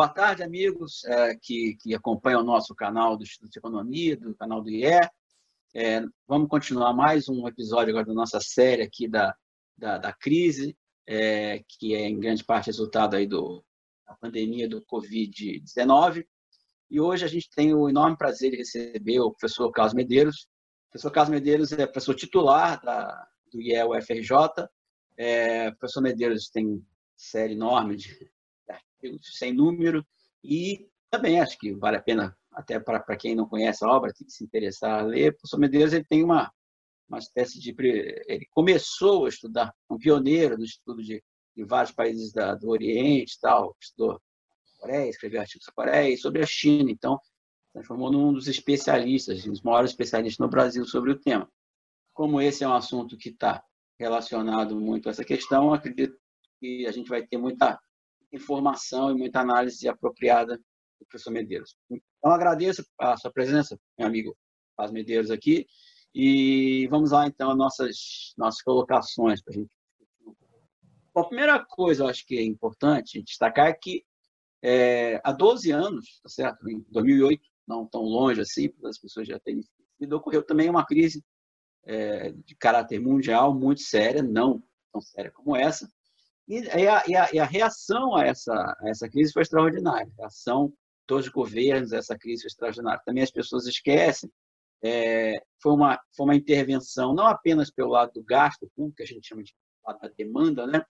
[0.00, 4.34] Boa tarde, amigos é, que, que acompanham o nosso canal do Instituto de Economia, do
[4.34, 4.98] canal do IE.
[5.74, 9.36] É, vamos continuar mais um episódio agora da nossa série aqui da,
[9.76, 10.74] da, da crise,
[11.06, 13.62] é, que é em grande parte resultado aí do,
[14.06, 16.24] da pandemia do Covid-19.
[16.90, 20.48] E hoje a gente tem o enorme prazer de receber o professor Carlos Medeiros.
[20.88, 24.66] O professor Carlos Medeiros é professor titular da, do IEL-FRJ.
[25.18, 26.82] É, o professor Medeiros tem
[27.14, 28.30] série enorme de
[29.22, 30.04] sem número,
[30.42, 34.26] e também acho que vale a pena, até para quem não conhece a obra, tem
[34.26, 35.32] que se interessar a ler.
[35.32, 36.52] Professor Medeiros ele tem uma,
[37.08, 37.74] uma espécie de.
[38.26, 41.22] Ele começou a estudar, um pioneiro no estudo de,
[41.56, 44.20] de vários países da, do Oriente, tal, estudou
[44.80, 47.20] Coreia, escreveu artigos sobre a Coreia e sobre a China, então
[47.72, 51.48] transformou num dos especialistas, um dos maiores especialistas no Brasil sobre o tema.
[52.12, 53.62] Como esse é um assunto que está
[53.98, 56.16] relacionado muito a essa questão, acredito
[56.58, 57.78] que a gente vai ter muita
[58.32, 61.76] informação e muita análise apropriada do professor Medeiros.
[61.90, 64.36] Então, agradeço a sua presença, meu amigo
[64.76, 65.66] Paz Medeiros aqui,
[66.14, 69.74] e vamos lá, então, às nossas, nossas colocações para a gente.
[71.14, 74.04] Bom, a primeira coisa, eu acho que é importante destacar é que
[74.62, 76.68] é, há 12 anos, tá certo?
[76.68, 79.62] em 2008, não tão longe assim, as pessoas já terem
[79.98, 81.24] sido, ocorreu também uma crise
[81.84, 85.88] é, de caráter mundial muito séria, não tão séria como essa,
[86.58, 90.12] e a, e a, e a reação a essa, a essa crise foi extraordinária.
[90.20, 90.72] A ação
[91.06, 93.02] dos governos, essa crise foi extraordinária.
[93.04, 94.30] Também as pessoas esquecem.
[94.82, 99.06] É, foi, uma, foi uma intervenção não apenas pelo lado do gasto público, que a
[99.06, 99.52] gente chama de
[100.00, 100.84] da demanda, né?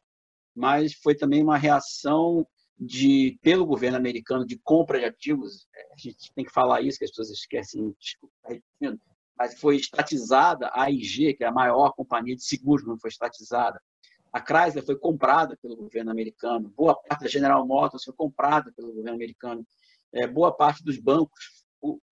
[0.54, 2.46] mas foi também uma reação
[2.78, 5.66] de pelo governo americano de compra de ativos.
[5.74, 9.00] É, a gente tem que falar isso, que as pessoas esquecem, desculpa, repetindo,
[9.38, 13.80] mas foi estatizada a AIG, que é a maior companhia de seguros, não foi estatizada.
[14.32, 18.92] A Chrysler foi comprada pelo governo americano, boa parte da General Motors foi comprada pelo
[18.92, 19.66] governo americano,
[20.12, 21.64] é, boa parte dos bancos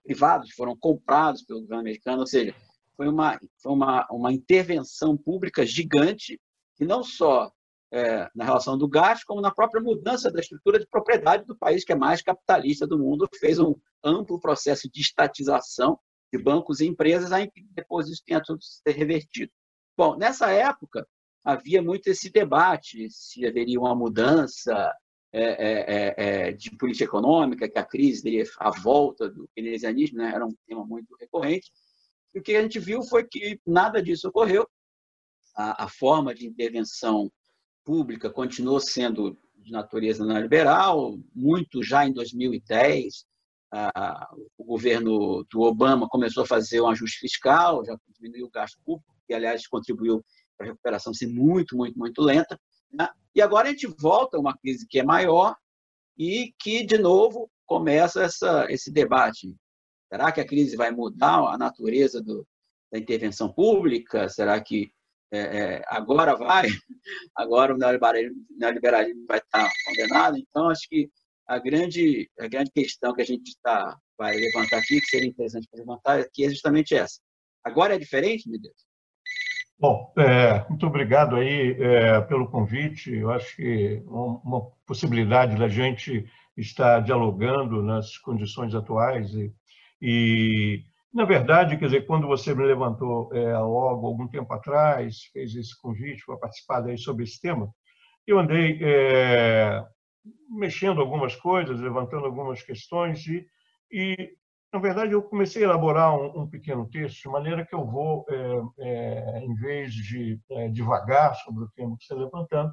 [0.03, 2.55] privados foram comprados pelo governo americano, ou seja,
[2.97, 6.41] foi uma, foi uma, uma intervenção pública gigante,
[6.77, 7.53] que não só
[7.93, 11.85] é, na relação do gasto, como na própria mudança da estrutura de propriedade do país,
[11.85, 15.99] que é mais capitalista do mundo, fez um amplo processo de estatização
[16.33, 19.53] de bancos e empresas, aí depois isso tenha tudo ser revertido.
[19.97, 21.07] Bom, nessa época,
[21.45, 24.93] havia muito esse debate se haveria uma mudança
[25.31, 26.15] é, é, é,
[26.49, 30.33] é, de política econômica, que a crise teria a volta do keynesianismo, né?
[30.35, 31.71] era um tema muito recorrente.
[32.35, 34.67] E o que a gente viu foi que nada disso ocorreu.
[35.55, 37.31] A, a forma de intervenção
[37.85, 43.27] pública continuou sendo de natureza neoliberal, muito já em 2010,
[43.71, 48.79] a, o governo do Obama começou a fazer um ajuste fiscal, já diminuiu o gasto
[48.85, 50.25] público, que, aliás, contribuiu
[50.61, 52.59] a recuperação ser muito, muito, muito lenta.
[52.93, 53.09] Né?
[53.35, 55.55] E agora a gente volta a uma crise que é maior
[56.17, 59.55] e que, de novo, começa essa, esse debate.
[60.11, 62.47] Será que a crise vai mudar a natureza do,
[62.91, 64.29] da intervenção pública?
[64.29, 64.91] Será que
[65.31, 66.67] é, é, agora vai?
[67.37, 70.39] Agora o neoliberalismo vai estar condenado?
[70.39, 71.11] Então, acho que
[71.47, 75.69] a grande, a grande questão que a gente está, vai levantar aqui, que seria interessante
[75.73, 77.21] levantar, aqui é justamente essa.
[77.63, 78.88] Agora é diferente, meu Deus?
[79.81, 83.15] Bom, é, muito obrigado aí é, pelo convite.
[83.15, 89.55] Eu acho que uma possibilidade da gente estar dialogando nas condições atuais e,
[90.03, 90.83] e
[91.15, 95.81] na verdade, quer dizer, quando você me levantou é, logo algum tempo atrás, fez esse
[95.81, 97.73] convite para participar daí sobre esse tema,
[98.27, 99.83] eu andei é,
[100.51, 103.47] mexendo algumas coisas, levantando algumas questões e,
[103.91, 104.31] e
[104.73, 108.27] na verdade, eu comecei a elaborar um, um pequeno texto, de maneira que eu vou,
[108.29, 110.71] é, é, em vez de é,
[111.45, 112.73] sobre o tema que você levantando,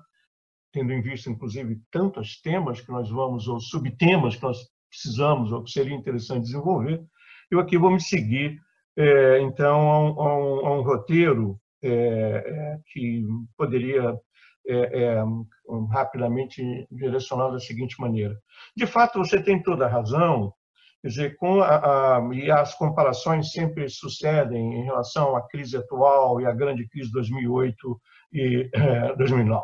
[0.74, 4.58] tendo em vista, inclusive, tantos temas que nós vamos, ou subtemas que nós
[4.90, 7.02] precisamos, ou que seria interessante desenvolver,
[7.50, 8.60] eu aqui vou me seguir,
[8.98, 13.26] é, então, a um, a um, a um roteiro é, é, que
[13.58, 14.20] poderia
[15.92, 18.36] rapidamente direcionar da seguinte maneira.
[18.76, 20.52] De fato, você tem toda a razão
[21.06, 26.42] Quer dizer, com a, a, e as comparações sempre sucedem em relação à crise atual
[26.42, 28.02] e à grande crise de 2008
[28.34, 29.64] e eh, 2009.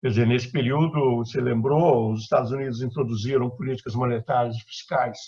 [0.00, 5.18] Quer dizer, nesse período, você lembrou, os Estados Unidos introduziram políticas monetárias e fiscais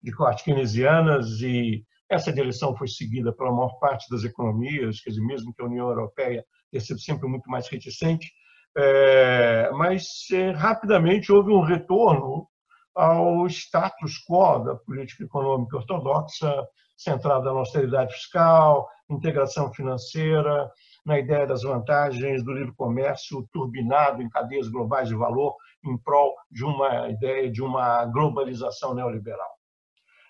[0.00, 5.26] de corte keynesianas e essa direção foi seguida pela maior parte das economias, quer dizer,
[5.26, 8.30] mesmo que a União Europeia tenha sido sempre muito mais reticente,
[8.78, 12.46] é, mas é, rapidamente houve um retorno
[12.94, 16.66] ao status quo da política econômica ortodoxa,
[16.96, 20.70] centrada na austeridade fiscal, integração financeira,
[21.04, 26.34] na ideia das vantagens do livre comércio turbinado em cadeias globais de valor, em prol
[26.50, 29.50] de uma ideia de uma globalização neoliberal.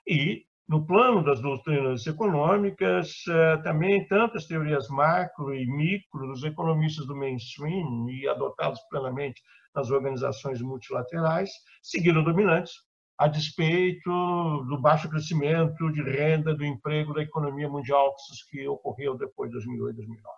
[0.07, 7.07] E, no plano das doutrinas econômicas, eh, também tantas teorias macro e micro dos economistas
[7.07, 9.43] do mainstream e adotadas plenamente
[9.75, 11.51] nas organizações multilaterais
[11.83, 12.73] seguiram dominantes,
[13.19, 14.11] a despeito
[14.69, 18.15] do baixo crescimento de renda, do emprego, da economia mundial
[18.51, 20.37] que ocorreu depois de 2008 2009.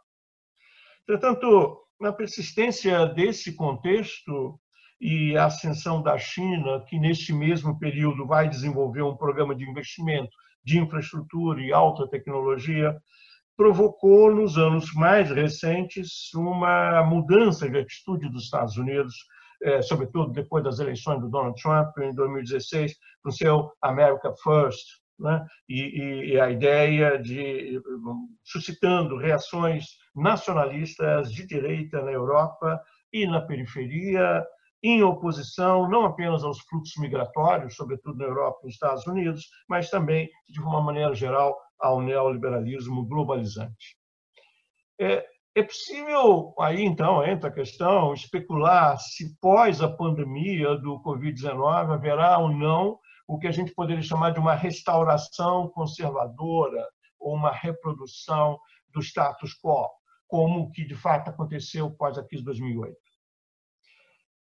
[1.03, 4.59] Entretanto, na persistência desse contexto
[5.01, 10.31] e a ascensão da China, que neste mesmo período vai desenvolver um programa de investimento
[10.65, 12.97] de infraestrutura e alta tecnologia,
[13.57, 19.15] provocou nos anos mais recentes uma mudança de atitude dos Estados Unidos
[19.65, 24.87] é, sobretudo depois das eleições do Donald Trump em 2016, para o seu America First,
[25.19, 25.45] né?
[25.69, 27.81] e, e, a ideia de
[28.43, 32.81] suscitando reações nacionalistas de direita na Europa
[33.13, 34.45] e na periferia,
[34.85, 39.89] em oposição não apenas aos fluxos migratórios, sobretudo na Europa e nos Estados Unidos, mas
[39.89, 43.97] também, de uma maneira geral, ao neoliberalismo globalizante.
[45.01, 51.95] É, é possível, aí então entra a questão, especular se pós a pandemia do Covid-19
[51.95, 56.87] haverá ou não o que a gente poderia chamar de uma restauração conservadora
[57.19, 58.59] ou uma reprodução
[58.93, 59.89] do status quo,
[60.29, 62.95] como o que de fato aconteceu pós a crise de 2008.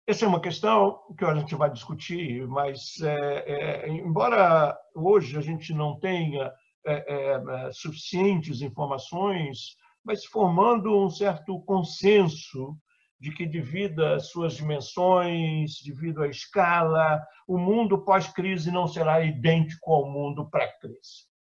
[0.05, 5.41] Essa é uma questão que a gente vai discutir, mas é, é, embora hoje a
[5.41, 6.51] gente não tenha
[6.85, 12.77] é, é suficientes informações mas formando um certo consenso
[13.19, 19.93] de que, devido às suas dimensões, devido à escala, o mundo pós-crise não será idêntico
[19.93, 21.31] ao mundo pré-crise.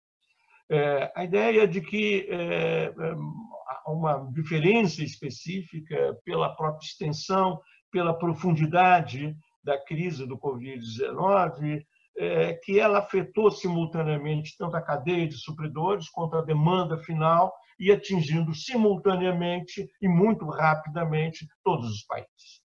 [0.71, 7.61] É, a ideia de que é, é uma diferença específica pela própria extensão,
[7.93, 11.85] pela profundidade da crise do Covid-19,
[12.17, 17.93] é, que ela afetou simultaneamente tanto a cadeia de supridores quanto a demanda final e
[17.93, 22.61] atingindo simultaneamente e muito rapidamente todos os países.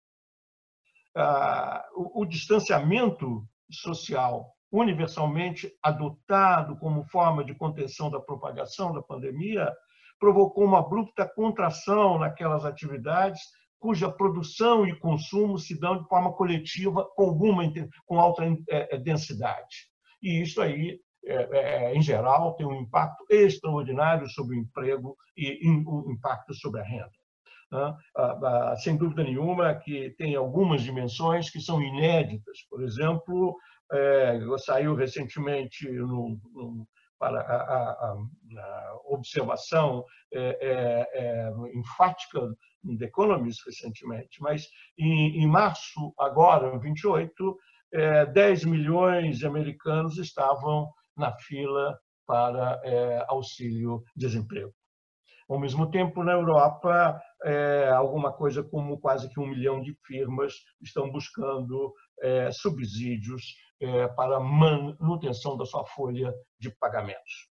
[1.14, 9.72] Ah, o, o distanciamento social universalmente adotado como forma de contenção da propagação da pandemia
[10.18, 13.40] provocou uma abrupta contração naquelas atividades
[13.78, 17.62] cuja produção e consumo se dão de forma coletiva com alguma
[18.04, 19.88] com alta é, é, densidade.
[20.22, 26.12] E isso aí é, em geral, tem um impacto extraordinário sobre o emprego e um
[26.12, 27.10] impacto sobre a renda.
[27.72, 27.96] Né?
[28.78, 32.58] Sem dúvida nenhuma que tem algumas dimensões que são inéditas.
[32.70, 33.56] Por exemplo,
[34.58, 36.38] saiu recentemente no,
[37.18, 40.58] para a, a, a observação é,
[41.12, 42.40] é, enfática
[42.82, 44.68] do Economist recentemente, mas
[44.98, 47.58] em, em março, agora, 28,
[48.32, 54.72] 10 milhões de americanos estavam na fila para é, auxílio-desemprego.
[55.48, 60.54] Ao mesmo tempo, na Europa, é, alguma coisa como quase que um milhão de firmas
[60.82, 67.48] estão buscando é, subsídios é, para manutenção da sua folha de pagamentos.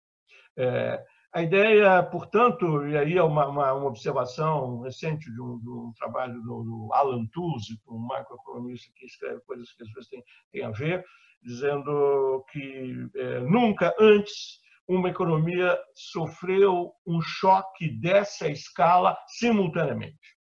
[0.56, 5.68] É, a ideia, portanto, e aí é uma, uma, uma observação recente de um, de
[5.68, 10.08] um trabalho do, do, Alan Tuzi, um macroeconomista que escreve coisas que às vezes
[10.50, 11.04] têm, a ver,
[11.42, 14.58] dizendo que é, nunca antes
[14.88, 20.36] uma economia sofreu um choque dessa escala simultaneamente.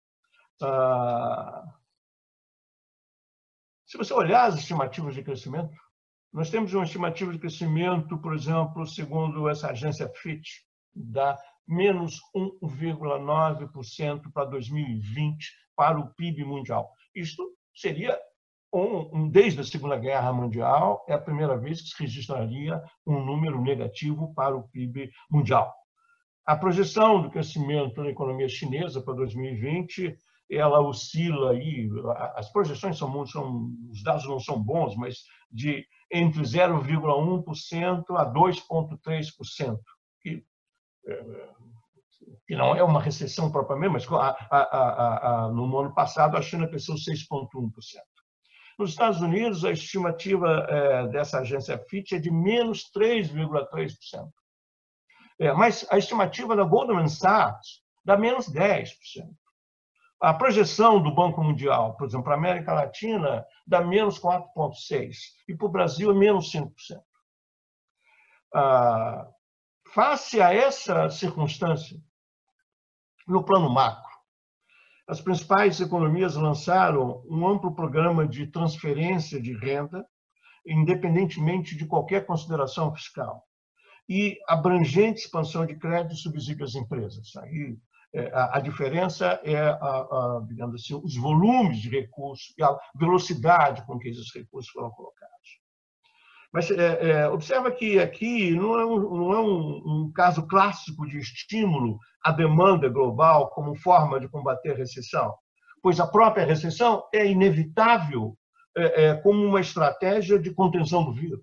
[0.62, 1.63] Ah,
[3.95, 5.73] se você olhar as estimativas de crescimento,
[6.33, 10.49] nós temos uma estimativa de crescimento, por exemplo, segundo essa agência Fitch,
[10.93, 16.91] da menos 1,9% para 2020 para o PIB mundial.
[17.15, 17.41] Isto
[17.73, 18.19] seria
[18.73, 23.61] um, desde a Segunda Guerra Mundial, é a primeira vez que se registraria um número
[23.61, 25.73] negativo para o PIB mundial.
[26.45, 30.17] A projeção do crescimento da economia chinesa para 2020
[30.49, 31.89] ela oscila aí,
[32.35, 39.79] as projeções são, são os dados não são bons, mas de entre 0,1% a 2,3%,
[40.21, 40.43] que,
[41.07, 41.49] é,
[42.47, 46.67] que não é uma recessão propriamente, mas a, a, a, no ano passado a China
[46.67, 47.49] cresceu 6,1%.
[48.77, 54.29] Nos Estados Unidos, a estimativa é, dessa agência Fitch é de menos 3,3%.
[55.39, 58.93] É, mas a estimativa da Goldman Sachs dá menos 10%.
[60.25, 65.12] A projeção do Banco Mundial, por exemplo, para a América Latina, dá menos 4,6%.
[65.48, 66.72] E para o Brasil, é menos 5%.
[68.51, 69.27] Ah,
[69.94, 72.01] face a essa circunstância,
[73.27, 74.10] no plano macro,
[75.08, 80.03] as principais economias lançaram um amplo programa de transferência de renda,
[80.65, 83.48] independentemente de qualquer consideração fiscal,
[84.10, 87.36] e abrangente expansão de crédito e subsídio às empresas.
[87.36, 87.77] Aí
[88.34, 94.00] a, diferença é, a, a, digamos assim, os volumes de recursos e a velocidade com
[94.00, 95.36] que esses recursos foram colocados.
[96.53, 101.05] Mas é, é, observa que aqui não é, um, não é um, um, caso clássico
[101.05, 105.34] de estímulo à demanda global como forma de combater a recessão,
[105.84, 108.38] pois a própria recessão é inevitável
[108.77, 111.41] é, é como uma estratégia de contenção do vírus.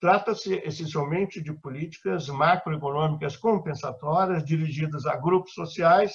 [0.00, 6.12] Trata-se essencialmente de políticas macroeconômicas compensatórias dirigidas a grupos sociais,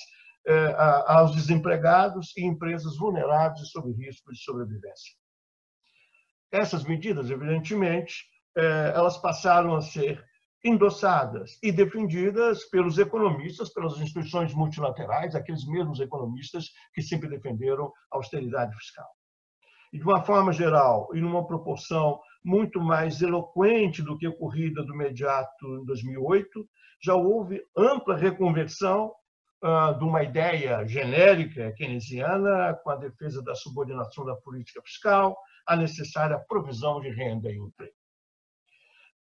[0.47, 0.75] é,
[1.07, 5.13] aos desempregados e empresas vulneráveis e sob risco de sobrevivência.
[6.51, 8.25] Essas medidas, evidentemente,
[8.57, 10.23] é, elas passaram a ser
[10.63, 18.17] endossadas e defendidas pelos economistas, pelas instituições multilaterais, aqueles mesmos economistas que sempre defenderam a
[18.17, 19.07] austeridade fiscal.
[19.93, 24.93] E, de uma forma geral, e numa proporção muito mais eloquente do que ocorrida do
[24.93, 26.67] imediato em 2008,
[27.01, 29.13] já houve ampla reconversão
[29.63, 35.75] uh, de uma ideia genérica keynesiana com a defesa da subordinação da política fiscal, a
[35.75, 37.93] necessária provisão de renda e emprego.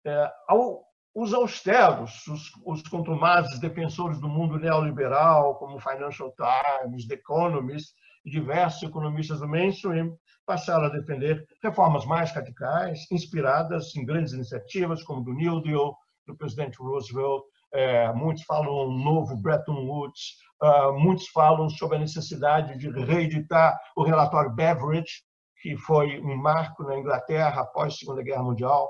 [0.06, 7.16] É, ao, os austeros, os, os contumazes defensores do mundo neoliberal, como Financial Times, The
[7.16, 7.94] Economist
[8.26, 15.04] e diversos economistas do mainstream, passaram a defender reformas mais radicais, inspiradas em grandes iniciativas
[15.04, 15.96] como do New Deal,
[16.26, 17.44] do presidente Roosevelt.
[17.72, 23.80] É, muitos falam um novo Bretton Woods, uh, muitos falam sobre a necessidade de reeditar
[23.96, 25.22] o relatório Beveridge,
[25.62, 28.90] que foi um marco na Inglaterra após a Segunda Guerra Mundial,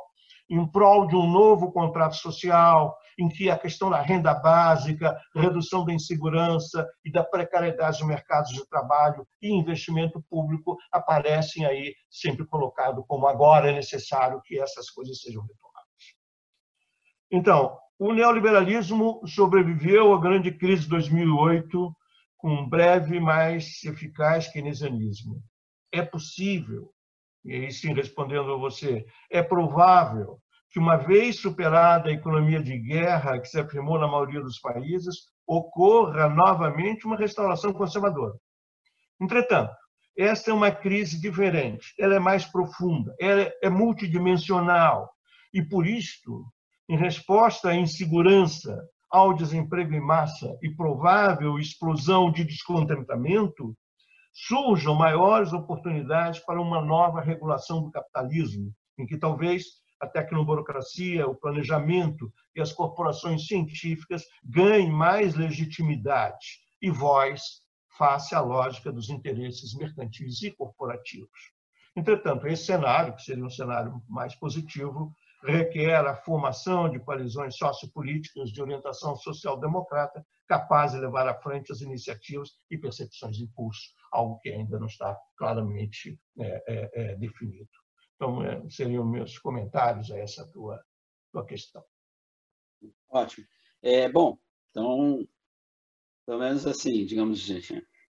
[0.49, 5.85] em prol de um novo contrato social, em que a questão da renda básica, redução
[5.85, 12.45] da insegurança e da precariedade dos mercados de trabalho e investimento público aparecem aí sempre
[12.45, 15.79] colocado como agora é necessário que essas coisas sejam retomadas.
[17.31, 21.93] Então, o neoliberalismo sobreviveu à grande crise de 2008
[22.37, 25.43] com um breve, mais eficaz keynesianismo
[25.91, 26.91] é possível,
[27.43, 30.39] e aí sim respondendo a você, é provável
[30.71, 35.15] que uma vez superada a economia de guerra que se afirmou na maioria dos países,
[35.47, 38.35] ocorra novamente uma restauração conservadora.
[39.19, 39.71] Entretanto,
[40.17, 45.09] esta é uma crise diferente, ela é mais profunda, ela é multidimensional
[45.53, 46.45] e por isto,
[46.87, 48.77] em resposta à insegurança,
[49.09, 53.75] ao desemprego em massa e provável explosão de descontentamento,
[54.31, 59.63] surjam maiores oportunidades para uma nova regulação do capitalismo, em que talvez
[59.99, 67.61] a tecnoburocracia, o planejamento e as corporações científicas ganhem mais legitimidade e voz
[67.97, 71.51] face à lógica dos interesses mercantis e corporativos.
[71.95, 75.13] Entretanto, esse cenário, que seria um cenário mais positivo,
[75.43, 81.81] requer a formação de coalizões sociopolíticas de orientação social-democrata capazes de levar à frente as
[81.81, 87.69] iniciativas e percepções de impulso, algo que ainda não está claramente é, é, é definido.
[88.19, 90.83] Então, é, seriam meus comentários a essa tua,
[91.31, 91.81] tua questão.
[93.09, 93.47] Ótimo.
[93.81, 94.37] É, bom,
[94.69, 95.25] então,
[96.25, 97.49] pelo menos assim, digamos,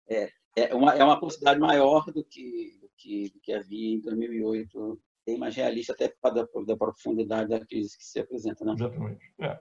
[0.07, 3.99] é, é, uma, é uma possibilidade maior do que, do que, do que havia em
[3.99, 8.63] 2008 bem mais realista, até para da, da profundidade da crise que se apresenta.
[8.63, 8.75] Né?
[8.75, 9.33] Exatamente.
[9.41, 9.59] É.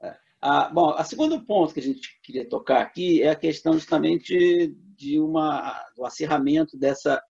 [0.00, 0.18] É.
[0.40, 4.74] Ah, bom, o segundo ponto que a gente queria tocar aqui é a questão justamente
[4.96, 7.22] de uma, do acirramento dessa,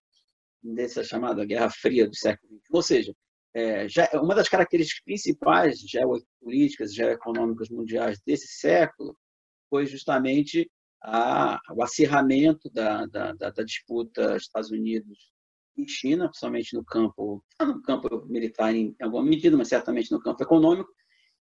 [0.63, 2.69] dessa chamada Guerra Fria do século XX.
[2.71, 3.13] Ou seja,
[3.53, 9.17] é, já, uma das características principais geopolíticas, geoeconômicas mundiais desse século
[9.69, 10.69] foi justamente
[11.01, 15.31] a, o acirramento da, da, da, da disputa Estados Unidos
[15.77, 20.41] em China, principalmente no campo, no campo militar em alguma medida, mas certamente no campo
[20.43, 20.89] econômico,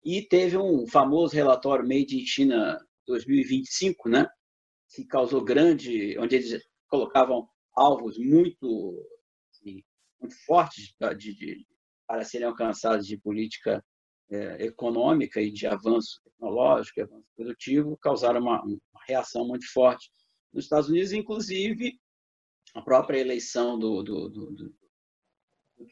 [0.04, 4.26] e teve um famoso relatório Made in China 2025, né,
[4.94, 9.06] que causou grande, onde eles colocavam alvos muito,
[9.52, 9.84] assim,
[10.20, 11.66] muito fortes de, de,
[12.06, 13.84] para serem alcançados de política
[14.30, 20.10] é, econômica e de avanço tecnológico, avanço produtivo, causaram uma, uma reação muito forte
[20.52, 21.98] nos Estados Unidos, inclusive
[22.74, 24.74] a própria eleição do, do, do, do,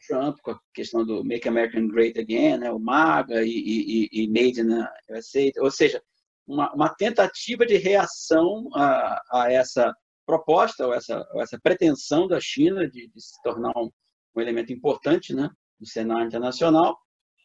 [0.07, 4.27] Trump, com a questão do Make America Great Again, né, o MAGA e, e, e
[4.27, 6.01] Made in USA, ou seja,
[6.47, 12.39] uma, uma tentativa de reação a, a, essa proposta, ou essa, ou essa pretensão da
[12.39, 13.91] China de, de se tornar um,
[14.35, 16.97] um, elemento importante né, no cenário internacional,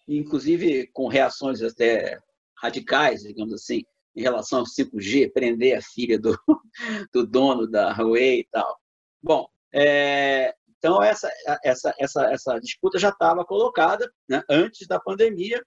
[0.08, 2.18] inclusive com reações até
[2.56, 3.82] radicais, digamos assim,
[4.14, 6.38] em relação ao 5G, prender a filha do,
[7.12, 8.78] do dono da Huawei e tal.
[9.22, 11.30] Bom, é, então essa,
[11.62, 15.62] essa, essa, essa disputa já estava colocada né, antes da pandemia,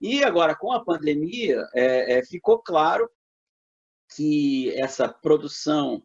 [0.00, 3.08] e agora com a pandemia é, é, ficou claro
[4.16, 6.02] que essa produção,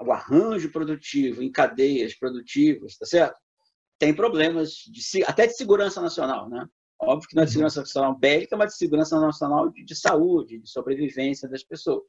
[0.00, 3.38] o arranjo produtivo em cadeias produtivas, tá certo?
[3.98, 6.66] Tem problemas de, até de segurança nacional, né?
[6.98, 7.52] Óbvio que não é de uhum.
[7.52, 12.02] segurança nacional bélica, mas de segurança nacional de, de saúde, de sobrevivência das pessoas.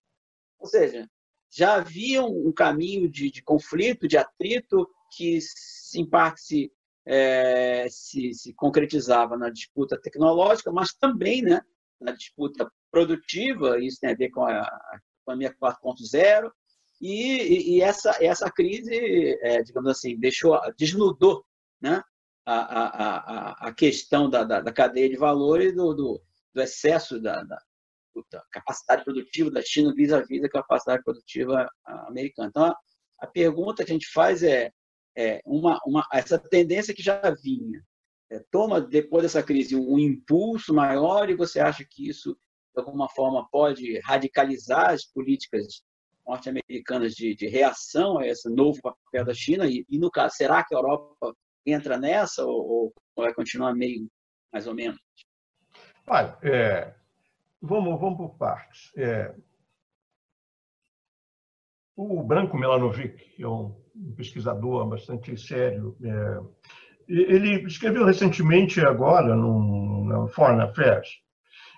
[0.59, 1.09] Ou seja,
[1.49, 5.39] já havia um caminho de, de conflito, de atrito, que
[5.95, 6.71] em parte se,
[7.05, 11.61] é, se, se, concretizava na disputa tecnológica, mas também né,
[11.99, 16.51] na disputa produtiva, isso tem a ver com a, a economia 4.0,
[17.01, 21.43] e, e, essa, essa crise, é, digamos assim, deixou, desnudou
[21.81, 22.03] né,
[22.45, 26.21] a, a, a, questão da, da, da cadeia de valor e do, do,
[26.53, 27.59] do excesso da, da,
[28.31, 31.67] da, capacidade produtiva da China vis-à-vis da capacidade produtiva
[32.07, 32.49] americana.
[32.49, 32.77] Então, a,
[33.19, 34.71] a, pergunta que a gente faz é,
[35.17, 37.83] é uma, uma, essa tendência que já vinha,
[38.29, 42.37] é, toma, depois dessa crise, um impulso maior e você acha que isso,
[42.75, 45.81] de alguma forma, pode radicalizar as políticas
[46.27, 49.65] norte-americanas de, de, reação a esse novo papel da China?
[49.65, 51.33] E, e, no caso, será que a Europa
[51.65, 54.07] entra nessa ou, ou vai continuar meio
[54.51, 54.99] mais ou menos?
[56.07, 56.93] Olha, é,
[57.61, 58.91] vamos, vamos por partes.
[58.97, 59.33] É,
[61.95, 63.75] o Branco Melanovic, que é um
[64.15, 66.71] pesquisador bastante sério, é,
[67.07, 71.21] ele escreveu recentemente agora no, no Foreign Affairs,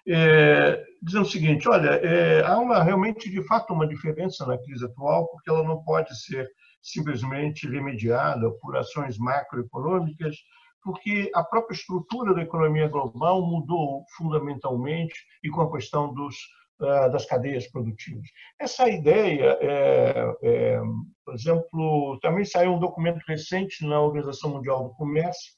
[0.08, 4.86] é, dizendo o seguinte, olha, é, há uma, realmente, de fato, uma diferença na crise
[4.86, 6.48] atual, porque ela não pode ser
[6.82, 10.36] simplesmente remediada por ações macroeconômicas,
[10.84, 16.36] porque a própria estrutura da economia global mudou fundamentalmente e com a questão dos,
[16.82, 18.28] uh, das cadeias produtivas.
[18.60, 20.82] Essa ideia, é, é,
[21.26, 25.54] por exemplo, também saiu um documento recente na Organização Mundial do Comércio,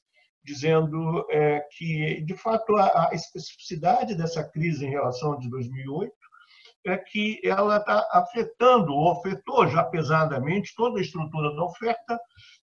[0.46, 6.12] dizendo é, que, de fato, a, a especificidade dessa crise em relação a de 2008
[6.86, 12.18] é que ela está afetando, ou afetou já pesadamente, toda a estrutura da oferta,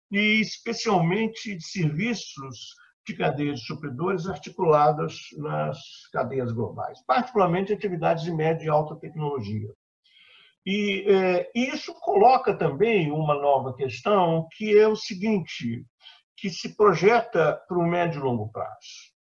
[0.09, 2.73] e especialmente de serviços
[3.05, 5.77] de cadeias de supridores articuladas nas
[6.13, 9.69] cadeias globais, particularmente atividades de média e alta tecnologia.
[10.65, 15.85] E é, isso coloca também uma nova questão, que é o seguinte,
[16.35, 19.13] que se projeta para o médio e longo prazo.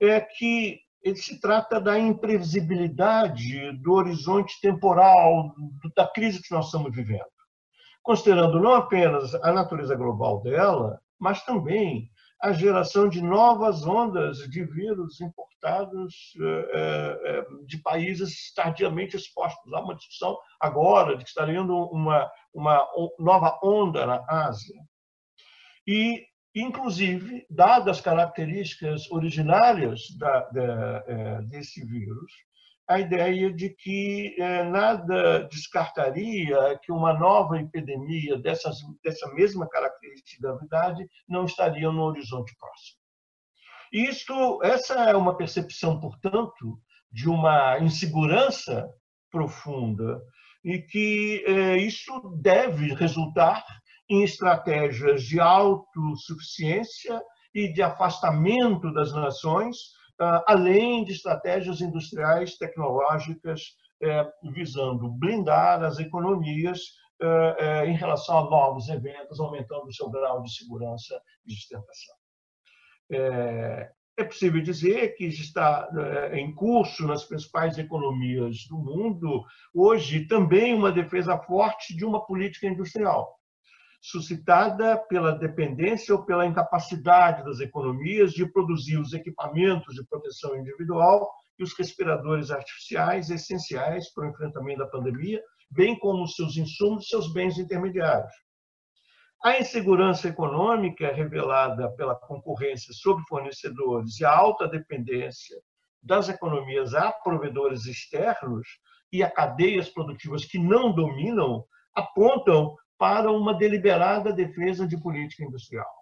[0.00, 5.54] É que ele se trata da imprevisibilidade do horizonte temporal
[5.94, 7.26] da crise que nós estamos vivendo,
[8.02, 12.10] considerando não apenas a natureza global dela, mas também
[12.42, 19.72] a geração de novas ondas de vírus importados eh, eh, de países tardiamente expostos.
[19.72, 22.86] Há uma discussão agora de que está havendo uma, uma
[23.18, 24.78] nova onda na Ásia.
[25.86, 32.32] E inclusive, dadas as características originárias da, da, é, desse vírus,
[32.86, 40.30] a ideia de que é, nada descartaria que uma nova epidemia dessas, dessa mesma característica
[40.30, 42.98] de gravidade não estaria no horizonte próximo.
[43.92, 46.78] Isto, essa é uma percepção, portanto,
[47.10, 48.88] de uma insegurança
[49.30, 50.20] profunda
[50.62, 53.64] e que é, isso deve resultar
[54.08, 57.20] em estratégias de autossuficiência
[57.54, 59.76] e de afastamento das nações,
[60.18, 63.62] ah, além de estratégias industriais tecnológicas
[64.02, 66.80] eh, visando blindar as economias
[67.22, 72.14] eh, eh, em relação a novos eventos, aumentando o seu grau de segurança e sustentação.
[74.16, 75.88] É possível dizer que está
[76.32, 82.66] em curso nas principais economias do mundo hoje também uma defesa forte de uma política
[82.66, 83.34] industrial
[84.04, 91.26] suscitada pela dependência ou pela incapacidade das economias de produzir os equipamentos de proteção individual
[91.58, 97.08] e os respiradores artificiais essenciais para o enfrentamento da pandemia, bem como seus insumos e
[97.08, 98.30] seus bens intermediários.
[99.42, 105.56] A insegurança econômica revelada pela concorrência sobre fornecedores e a alta dependência
[106.02, 108.68] das economias a provedores externos
[109.10, 111.64] e a cadeias produtivas que não dominam
[111.94, 115.92] apontam para uma deliberada defesa de política industrial.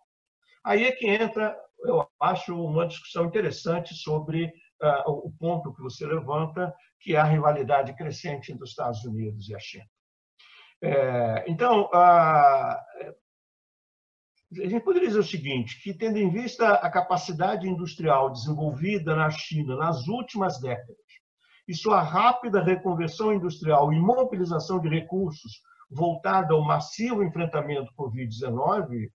[0.64, 6.06] Aí é que entra, eu acho, uma discussão interessante sobre uh, o ponto que você
[6.06, 9.84] levanta, que é a rivalidade crescente entre os Estados Unidos e a China.
[10.80, 12.80] É, então, a,
[14.60, 19.28] a gente poderia dizer o seguinte, que tendo em vista a capacidade industrial desenvolvida na
[19.28, 20.96] China nas últimas décadas,
[21.66, 25.60] e sua rápida reconversão industrial e mobilização de recursos
[25.92, 29.10] voltada ao massivo enfrentamento Covid-19,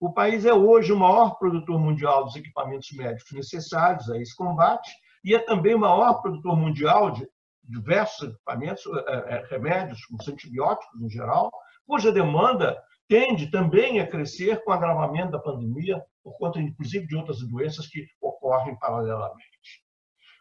[0.00, 4.90] o país é hoje o maior produtor mundial dos equipamentos médicos necessários a esse combate
[5.24, 7.26] e é também o maior produtor mundial de
[7.64, 11.50] diversos equipamentos, eh, eh, remédios, os antibióticos em geral,
[11.86, 17.16] cuja demanda tende também a crescer com o agravamento da pandemia, por conta, inclusive, de
[17.16, 19.85] outras doenças que ocorrem paralelamente.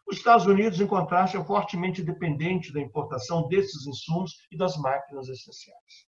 [0.07, 5.27] Os Estados Unidos, em contraste, é fortemente dependente da importação desses insumos e das máquinas
[5.27, 6.05] essenciais.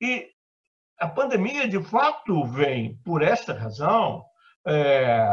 [0.00, 0.28] E
[0.98, 4.22] a pandemia, de fato, vem, por esta razão,
[4.66, 5.26] é,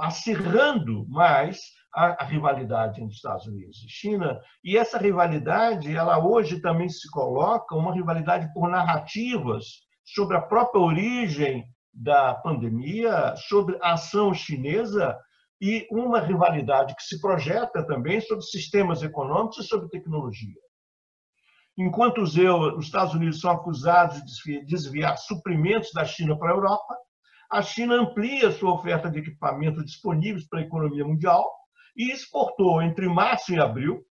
[0.00, 1.60] acirrando mais
[1.94, 4.40] a, a, rivalidade entre Estados Unidos e China.
[4.64, 9.64] E essa rivalidade, ela hoje também se coloca uma rivalidade por narrativas
[10.04, 15.16] sobre a própria origem da pandemia, sobre a ação chinesa
[15.62, 20.60] e uma rivalidade que se projeta também sobre sistemas econômicos e sobre tecnologia.
[21.78, 22.36] Enquanto os,
[22.84, 26.96] Estados Unidos são acusados de desviar suprimentos da China para a Europa,
[27.48, 31.48] a China amplia sua oferta de equipamentos disponíveis para a economia mundial
[31.96, 34.04] e exportou entre março e abril,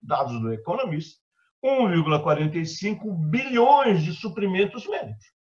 [0.00, 1.18] dados do Economist,
[1.64, 5.39] 1,45 bilhões de suprimentos médicos.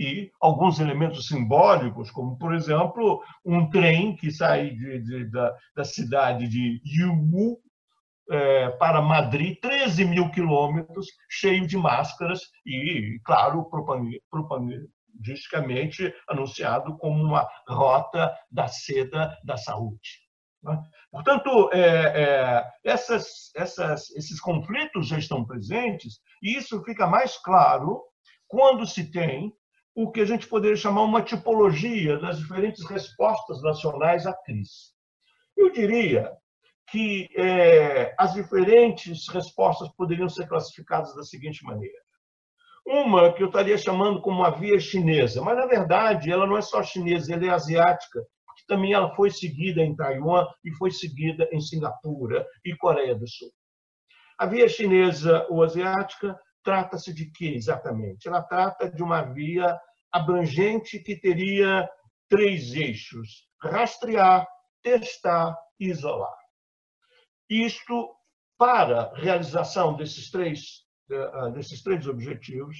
[0.00, 5.84] E alguns elementos simbólicos, como, por exemplo, um trem que sai de, de, da, da,
[5.84, 7.58] cidade de Yumu
[8.30, 17.22] é, para Madrid, 13 mil quilômetros, cheio de máscaras e, claro, propaganda, didaticamente anunciado como
[17.22, 20.22] uma rota da seda da saúde.
[20.62, 20.80] Né?
[21.10, 28.02] Portanto, é, é, essas, essas, esses conflitos já estão presentes e isso fica mais claro
[28.48, 29.52] quando se tem
[30.02, 34.94] o que a gente poderia chamar uma tipologia das diferentes respostas nacionais à crise.
[35.54, 36.32] Eu diria
[36.90, 41.98] que é, as diferentes respostas poderiam ser classificadas da seguinte maneira.
[42.86, 46.62] Uma que eu estaria chamando como uma via chinesa, mas na verdade ela não é
[46.62, 51.46] só chinesa, ela é asiática, porque também ela foi seguida em Taiwan e foi seguida
[51.52, 53.50] em Singapura e Coreia do Sul.
[54.38, 58.26] A via chinesa ou asiática trata-se de quê exatamente?
[58.26, 59.78] Ela trata de uma via
[60.12, 61.88] abrangente que teria
[62.28, 64.46] três eixos: rastrear,
[64.82, 66.36] testar e isolar.
[67.48, 68.14] Isto,
[68.58, 72.76] para realização desses três eh, desses três objetivos,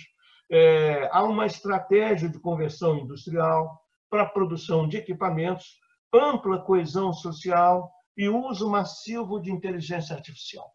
[0.49, 5.79] é, há uma estratégia de conversão industrial para a produção de equipamentos,
[6.15, 10.73] ampla coesão social e uso massivo de inteligência artificial.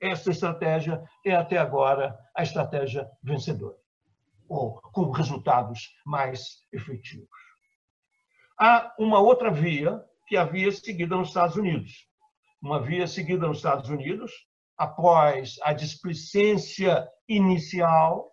[0.00, 3.76] Essa estratégia é até agora a estratégia vencedora,
[4.50, 7.28] ou com resultados mais efetivos.
[8.58, 12.06] Há uma outra via que havia seguida nos Estados Unidos.
[12.60, 14.32] Uma via seguida nos Estados Unidos,
[14.76, 18.30] após a displicência inicial,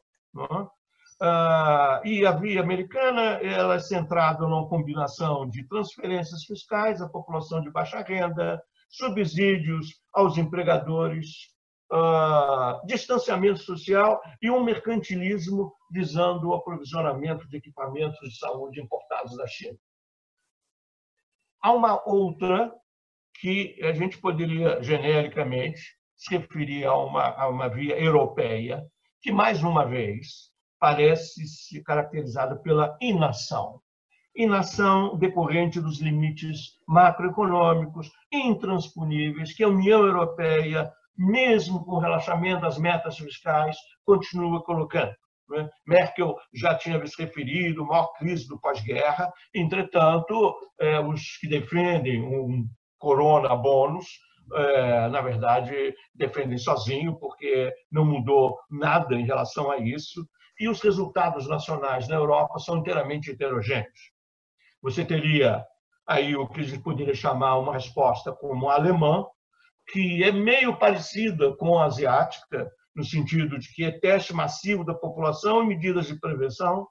[1.20, 7.60] Uh, e a via americana ela é centrada numa combinação de transferências fiscais à população
[7.60, 11.57] de baixa renda, subsídios aos empregadores,
[11.92, 19.48] uh, distanciamento social e um mercantilismo visando o aprovisionamento de equipamentos de saúde importados da
[19.48, 19.78] China.
[21.62, 22.74] Há uma outra
[23.40, 28.84] que a gente poderia genericamente se referia a uma, a uma via europeia,
[29.22, 33.82] que, mais uma vez, parece se caracterizada pela inação.
[34.36, 42.78] Inação decorrente dos limites macroeconômicos intransponíveis que a União Europeia, mesmo com o relaxamento das
[42.78, 43.76] metas fiscais,
[44.06, 45.16] continua colocando.
[45.50, 45.70] Né?
[45.86, 52.68] Merkel já tinha se referido, maior crise do pós-guerra, entretanto, é, os que defendem um
[52.98, 54.08] corona bônus
[54.54, 60.28] é, na verdade, defendem sozinho, porque não mudou nada em relação a isso,
[60.60, 64.12] e os resultados nacionais na Europa são inteiramente heterogêneos.
[64.82, 65.64] Você teria
[66.08, 69.26] aí o que a gente poderia chamar uma resposta como alemã,
[69.90, 74.94] que é meio parecida com a asiática, no sentido de que é teste massivo da
[74.94, 76.88] população e medidas de prevenção,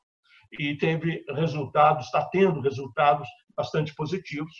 [0.59, 4.53] e teve resultados, está tendo resultados bastante positivos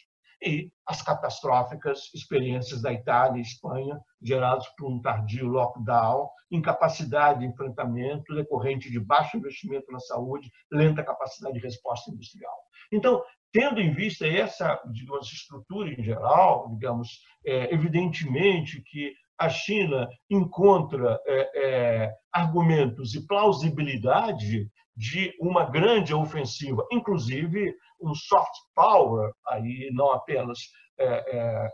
[0.43, 7.47] e as catastróficas experiências da Itália e Espanha, geradas por um tardio lockdown, incapacidade de
[7.47, 12.55] enfrentamento decorrente de baixo investimento na saúde, lenta capacidade de resposta industrial.
[12.93, 13.23] Então,
[13.53, 21.21] tendo em vista essa digamos, estrutura em geral, digamos, é, evidentemente que a China encontra
[21.27, 30.13] é, é, argumentos e plausibilidade de uma grande ofensiva, inclusive um soft power, aí não
[30.13, 30.59] apenas
[30.99, 31.71] é, é,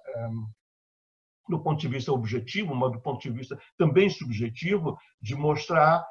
[1.49, 6.05] do ponto de vista objetivo, mas do ponto de vista também subjetivo, de mostrar,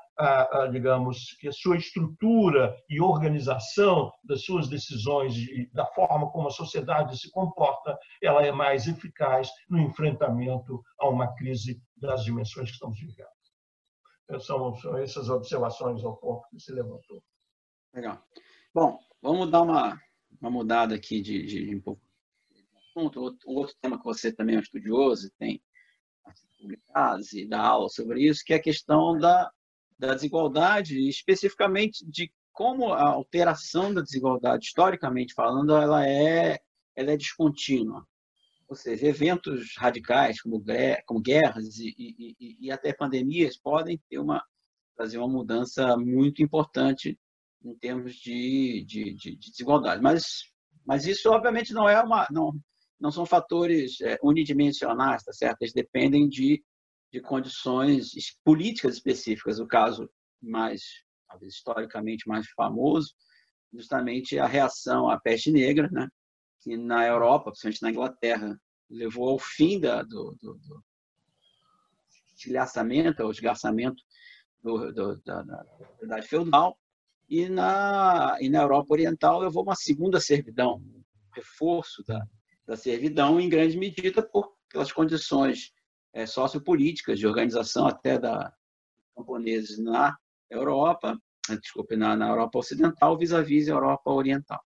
[0.72, 5.34] digamos, que a sua estrutura e organização das suas decisões
[5.74, 11.34] da forma como a sociedade se comporta, ela é mais eficaz no enfrentamento a uma
[11.36, 13.41] crise das dimensões que estamos vivendo.
[14.32, 17.22] Então, são, são essas observações ao ponto que se levantou.
[17.94, 18.26] Legal.
[18.74, 20.02] Bom, vamos dar uma,
[20.40, 22.02] uma mudada aqui de, de, de um pouco
[22.96, 23.04] um
[23.56, 25.62] outro tema que você também é um estudioso e tem
[26.60, 29.52] publicados e dá aula sobre isso, que é a questão da,
[29.98, 36.60] da desigualdade, especificamente de como a alteração da desigualdade, historicamente falando, ela é,
[36.96, 38.06] ela é descontínua.
[38.72, 40.64] Ou seja, eventos radicais, como,
[41.06, 44.42] como guerras e, e, e até pandemias, podem ter uma,
[44.96, 47.20] fazer uma mudança muito importante
[47.66, 50.02] em termos de, de, de, de desigualdade.
[50.02, 50.24] Mas,
[50.86, 52.26] mas isso, obviamente, não é uma.
[52.32, 52.54] Não,
[52.98, 55.64] não são fatores é, unidimensionais, tá certo?
[55.64, 56.64] Eles dependem de,
[57.12, 59.60] de condições políticas específicas.
[59.60, 60.10] O caso
[60.42, 60.82] mais,
[61.42, 63.14] historicamente mais famoso,
[63.74, 66.08] justamente a reação à peste negra, né?
[66.62, 70.84] Que na Europa, principalmente na Inglaterra, levou ao fim da, do, do, do
[72.36, 74.04] estilhaçamento, ao esgarçamento
[74.62, 76.78] do, do, da, da propriedade feudal,
[77.30, 82.22] e na, e na Europa Oriental levou uma segunda servidão, um reforço da,
[82.68, 85.74] da servidão, em grande medida por pelas condições
[86.14, 88.54] é, sociopolíticas de organização até da
[89.16, 90.18] camponeses na
[90.50, 91.18] Europa,
[91.50, 94.62] eh, desculpe, na, na Europa Ocidental vis-à-vis -vis a Europa Oriental.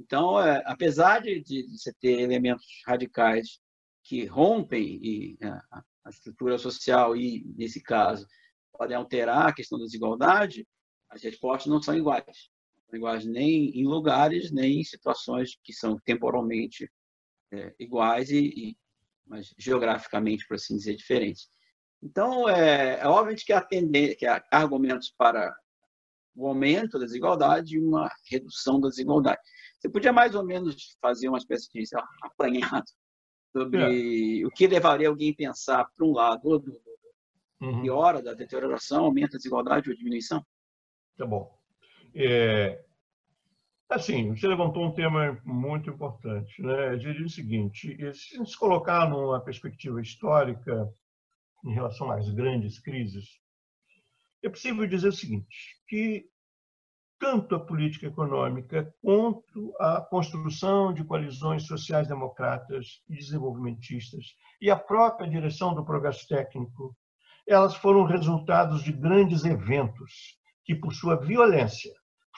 [0.00, 3.60] Então, é, apesar de, de, você ter elementos radicais
[4.02, 8.26] que rompem e, a, é, a estrutura social e, nesse caso,
[8.72, 10.66] podem alterar a questão da desigualdade,
[11.10, 12.24] as respostas não são iguais.
[12.24, 16.90] Não são iguais nem em lugares, nem em situações que são temporalmente
[17.52, 18.76] é, iguais e, e,
[19.26, 21.46] mas geograficamente, por assim dizer, diferentes.
[22.02, 25.54] Então, é, é obviamente que há, tendência, que há argumentos para
[26.40, 29.40] o aumento da desigualdade e uma redução da desigualdade.
[29.78, 31.84] Você podia mais ou menos fazer uma espécie de
[32.22, 32.86] apanhado
[33.52, 34.46] sobre é.
[34.46, 36.80] o que levaria alguém a pensar, para um lado, ou do,
[37.60, 37.82] uhum.
[37.82, 40.44] piora da deterioração, aumento da desigualdade ou diminuição?
[41.16, 41.58] Tá bom.
[42.14, 42.82] É,
[43.90, 46.62] Assim, você levantou um tema muito importante.
[46.62, 46.92] Né?
[46.92, 50.88] Eu diria o seguinte: se a gente se colocar numa perspectiva histórica
[51.64, 53.40] em relação às grandes crises,
[54.42, 55.46] é possível dizer o seguinte:
[55.88, 56.24] que
[57.18, 64.24] tanto a política econômica quanto a construção de coalizões sociais democratas e desenvolvimentistas
[64.60, 66.96] e a própria direção do progresso técnico,
[67.46, 71.92] elas foram resultados de grandes eventos que, por sua violência,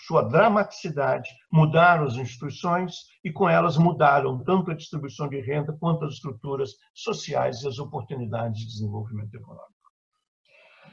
[0.07, 6.05] sua dramaticidade, mudaram as instituições e, com elas, mudaram tanto a distribuição de renda quanto
[6.05, 9.82] as estruturas sociais e as oportunidades de desenvolvimento econômico.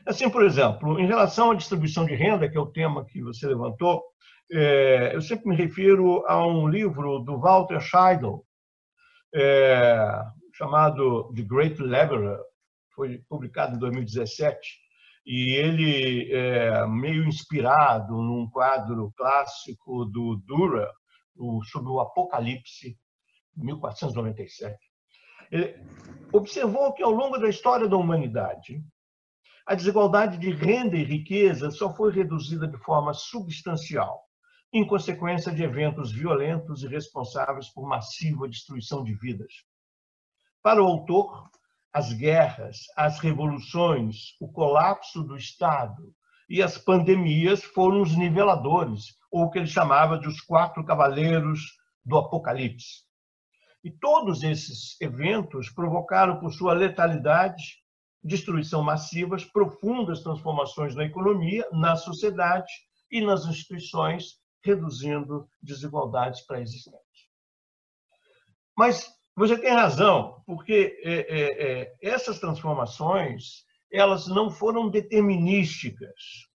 [0.06, 3.48] Assim, por exemplo, em relação à distribuição de renda, que é o tema que você
[3.48, 4.04] levantou,
[4.52, 8.44] é, eu sempre me refiro a um livro do Walter Scheidel,
[9.34, 10.10] é,
[10.54, 12.40] chamado The Great Laborer,
[12.96, 14.60] foi publicado em 2017,
[15.26, 20.90] e ele é meio inspirado num quadro clássico do Dürer
[21.72, 22.98] sobre o Apocalipse,
[23.56, 24.78] 1497.
[25.52, 25.76] Ele
[26.34, 28.84] observou que ao longo da história da humanidade,
[29.66, 34.24] a desigualdade de renda e riqueza só foi reduzida de forma substancial,
[34.74, 39.52] em consequência de eventos violentos e responsáveis por massiva destruição de vidas.
[40.62, 41.50] Para o autor,
[41.92, 46.14] as guerras, as revoluções, o colapso do Estado
[46.50, 51.62] e as pandemias foram os niveladores, ou o que ele chamava de os quatro cavaleiros
[52.04, 53.04] do Apocalipse.
[53.84, 57.78] E todos esses eventos provocaram, por sua letalidade,
[58.24, 62.72] destruição massivas, profundas transformações na economia, na sociedade
[63.12, 67.04] e nas instituições, reduzindo desigualdades pré-existentes.
[68.78, 76.49] Mas você tem razão, porque é, é, é, essas transformações elas não foram determinísticas.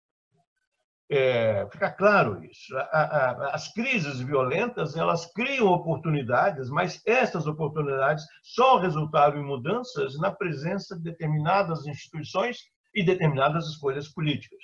[1.10, 2.76] É, fica claro isso.
[2.76, 10.18] A, a, as crises violentas elas criam oportunidades, mas essas oportunidades só resultaram em mudanças
[10.18, 12.58] na presença de determinadas instituições
[12.94, 14.60] e determinadas escolhas políticas.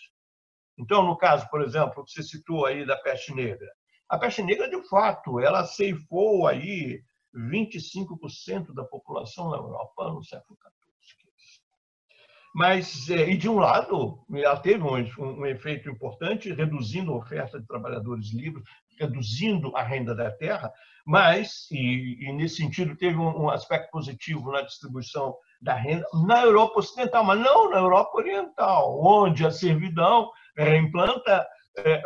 [0.78, 3.68] Então, no caso, por exemplo, que você citou aí da peste negra,
[4.08, 7.02] a peste negra, de fato, ela ceifou aí
[7.34, 10.58] 25% da população na Europa no século.
[12.54, 17.60] Mas, é, e de um lado, ela teve um, um efeito importante, reduzindo a oferta
[17.60, 18.64] de trabalhadores livres,
[18.98, 20.70] reduzindo a renda da terra,
[21.06, 26.42] mas, e, e nesse sentido, teve um, um, aspecto positivo na distribuição da renda na
[26.42, 31.46] Europa Ocidental, mas não na Europa Oriental, onde a servidão reimplanta,
[31.78, 32.02] é,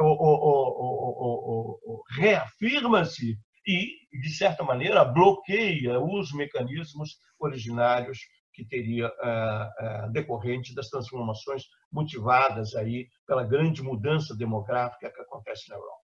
[2.16, 3.88] reafirma-se e,
[4.20, 8.18] de certa maneira, bloqueia os mecanismos originários
[8.54, 15.68] que teria é, é, decorrente das transformações motivadas aí pela grande mudança demográfica que acontece
[15.68, 16.04] na Europa.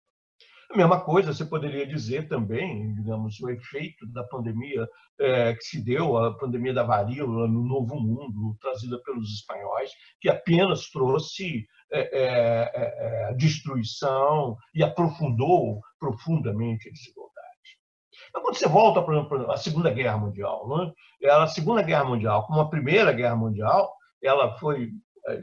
[0.72, 4.88] A mesma coisa você poderia dizer também, digamos, o efeito da pandemia
[5.20, 10.30] é, que se deu, a pandemia da varíola no Novo Mundo, trazida pelos espanhóis, que
[10.30, 17.29] apenas trouxe é, é destruição e aprofundou profundamente a desigualdade.
[18.30, 21.30] Então, quando você volta, por exemplo, à Segunda Guerra Mundial, né?
[21.30, 24.92] a Segunda Guerra Mundial, como a Primeira Guerra Mundial, ela foi
[25.28, 25.42] é,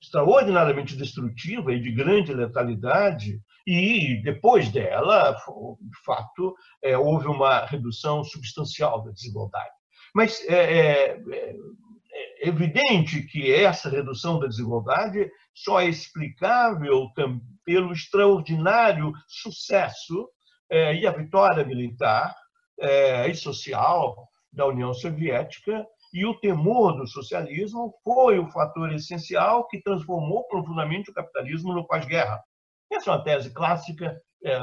[0.00, 8.24] extraordinariamente destrutiva e de grande letalidade, e depois dela, de fato, é, houve uma redução
[8.24, 9.70] substancial da desigualdade.
[10.14, 17.08] Mas é, é, é evidente que essa redução da desigualdade só é explicável
[17.64, 20.28] pelo extraordinário sucesso
[20.72, 22.34] é, e a vitória militar
[22.80, 29.68] é, e social da União Soviética e o temor do socialismo foi o fator essencial
[29.68, 32.42] que transformou profundamente o capitalismo no pós-guerra.
[32.90, 34.60] Essa é uma tese clássica, é,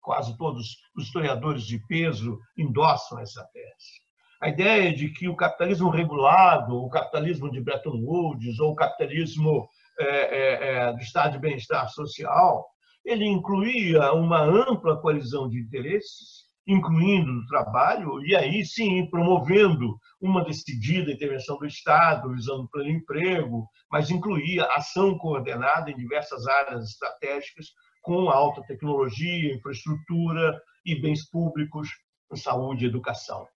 [0.00, 4.02] quase todos os historiadores de peso endossam essa tese.
[4.40, 9.68] A ideia de que o capitalismo regulado, o capitalismo de Bretton Woods ou o capitalismo
[10.00, 12.66] é, é, é do estado de bem-estar social,
[13.04, 20.44] ele incluía uma ampla coalizão de interesses incluindo o trabalho, e aí sim promovendo uma
[20.44, 26.88] decidida intervenção do Estado, visando o pleno emprego, mas incluía ação coordenada em diversas áreas
[26.88, 27.66] estratégicas,
[28.00, 31.88] com alta tecnologia, infraestrutura e bens públicos,
[32.34, 33.46] saúde e educação.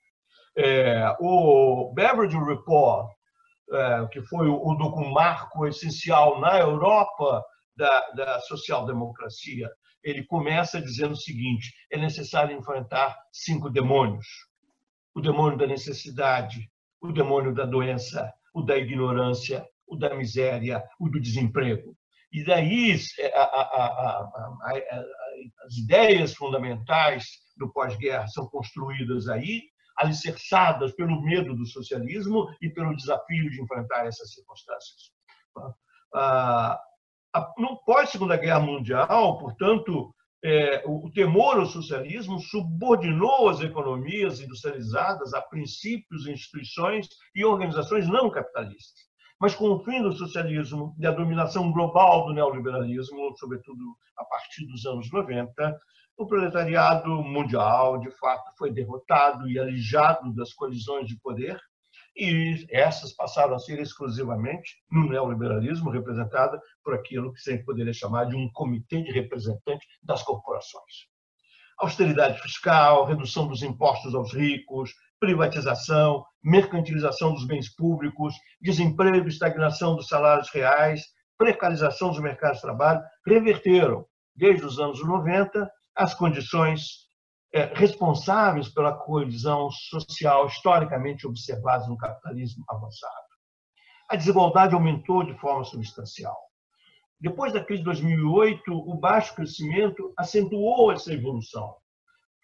[0.57, 3.09] É, o Beveridge Report,
[3.73, 7.43] é, que foi o, o marco essencial na Europa
[7.77, 9.69] da, da social-democracia,
[10.03, 14.27] ele começa dizendo o seguinte: é necessário enfrentar cinco demônios.
[15.15, 21.09] O demônio da necessidade, o demônio da doença, o da ignorância, o da miséria, o
[21.09, 21.97] do desemprego.
[22.33, 22.97] E daí
[23.35, 25.05] a, a, a,
[25.65, 27.25] as ideias fundamentais
[27.57, 29.63] do pós-guerra são construídas aí,
[29.97, 35.13] alicerçadas pelo medo do socialismo e pelo desafio de enfrentar essas circunstâncias.
[37.59, 45.41] No pós-Segunda Guerra Mundial, portanto, é, o temor ao socialismo subordinou as economias industrializadas a
[45.43, 49.07] princípios, instituições e organizações não capitalistas.
[49.41, 54.67] Mas com o fim do socialismo e a dominação global do neoliberalismo, sobretudo a partir
[54.67, 55.79] dos anos 90,
[56.17, 61.61] o proletariado mundial, de fato, foi derrotado e alijado das colisões de poder
[62.17, 68.25] e essas passaram a ser exclusivamente no neoliberalismo, representada por aquilo que se poderia chamar
[68.25, 71.07] de um comitê de representantes das corporações.
[71.79, 80.09] Austeridade fiscal, redução dos impostos aos ricos, privatização, mercantilização dos bens públicos, desemprego, estagnação dos
[80.09, 81.03] salários reais,
[81.37, 87.06] precarização dos mercados de trabalho, reverteram, desde os anos 90, as condições
[87.75, 93.27] responsáveis pela coesão social historicamente observada no capitalismo avançado.
[94.09, 96.37] A desigualdade aumentou de forma substancial.
[97.19, 101.75] Depois da crise de 2008, o baixo crescimento acentuou essa evolução.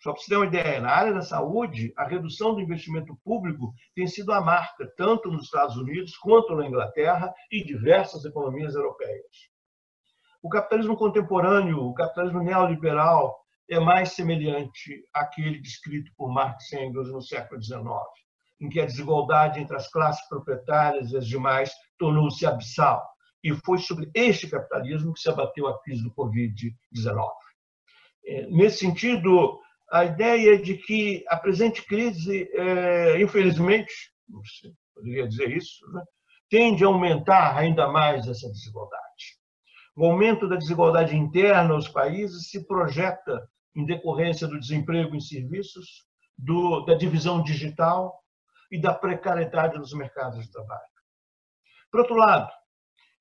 [0.03, 3.73] Só para você ter uma ideia, na área da saúde, a redução do investimento público
[3.95, 9.53] tem sido a marca, tanto nos Estados Unidos quanto na Inglaterra e diversas economias europeias.
[10.43, 13.42] O capitalismo contemporâneo, o capitalismo neoliberal,
[13.73, 17.83] é mais semelhante àquele descrito por Marx e Engels no século XIX,
[18.61, 23.03] em que a desigualdade entre as classes proprietárias e as demais tornou-se abissal.
[23.42, 27.29] E foi sobre este capitalismo que se abateu a crise do Covid-19.
[28.25, 29.59] É, nesse sentido,
[29.90, 33.92] a ideia de que a presente crise, é, infelizmente,
[34.29, 36.03] não sei, poderia dizer isso, né,
[36.49, 39.03] tende a aumentar ainda mais essa desigualdade.
[39.96, 46.06] O aumento da desigualdade interna aos países se projeta em decorrência do desemprego em serviços,
[46.37, 48.23] do, da divisão digital
[48.70, 50.81] e da precariedade dos mercados de trabalho.
[51.90, 52.50] Por outro lado,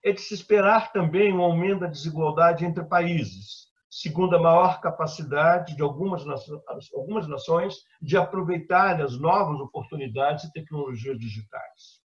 [0.03, 5.75] é de se esperar também um aumento da desigualdade entre países, segundo a maior capacidade
[5.75, 6.61] de algumas nações,
[6.93, 12.01] algumas nações de aproveitar as novas oportunidades e tecnologias digitais.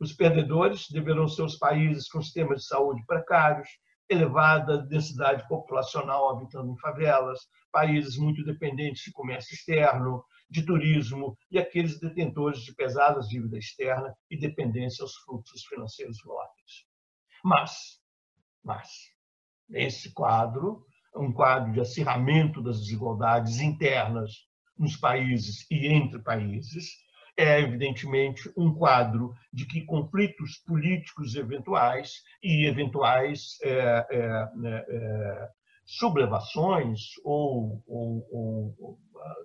[0.00, 3.68] Os perdedores deverão ser os países com sistemas de saúde precários,
[4.10, 7.38] elevada densidade populacional habitando em favelas,
[7.70, 14.12] países muito dependentes de comércio externo, de turismo e aqueles detentores de pesadas dívidas externa
[14.28, 16.84] e dependência aos fluxos financeiros voláteis.
[17.44, 18.00] Mas,
[18.64, 18.88] mas,
[19.70, 20.84] esse quadro,
[21.14, 24.32] um quadro de acirramento das desigualdades internas
[24.76, 26.96] nos países e entre países,
[27.40, 35.48] é, evidentemente, um quadro de que conflitos políticos eventuais e eventuais é, é, né, é,
[35.86, 38.98] sublevações ou, ou, ou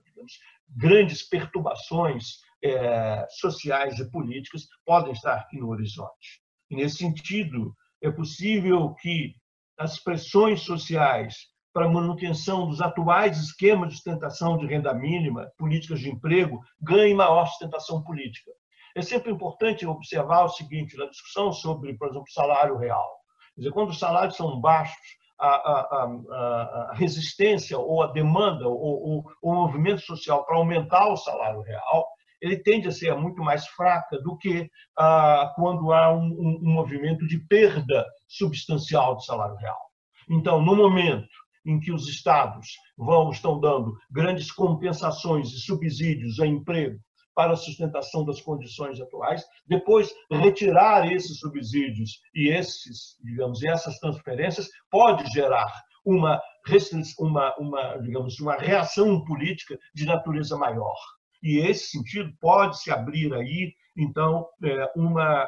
[0.04, 0.34] digamos,
[0.68, 6.41] grandes perturbações é, sociais e políticas podem estar aqui no horizonte.
[6.70, 9.36] E, nesse sentido, é possível que
[9.78, 15.99] as pressões sociais para a manutenção dos atuais esquemas de sustentação de renda mínima, políticas
[15.99, 18.49] de emprego, ganhem maior sustentação política.
[18.95, 23.05] É sempre importante observar o seguinte na discussão sobre, por exemplo, salário real.
[23.53, 24.95] Quer dizer, quando os salários são baixos,
[25.38, 31.09] a, a, a, a resistência ou a demanda ou, ou o movimento social para aumentar
[31.09, 32.07] o salário real
[32.41, 36.73] ele tende a ser muito mais fraca do que ah, quando há um, um, um,
[36.73, 39.80] movimento de perda substancial do salário real.
[40.30, 41.28] Então, no momento
[41.66, 46.99] em que os estados vão estão dando grandes compensações e subsídios a emprego
[47.36, 54.70] para a sustentação das condições atuais, depois retirar esses subsídios e esses, digamos, essas transferências
[54.89, 55.70] pode gerar
[56.05, 56.41] uma
[57.20, 60.95] uma, uma, digamos, uma reação política de natureza maior.
[61.43, 65.47] E esse sentido pode se abrir aí, então, é, uma,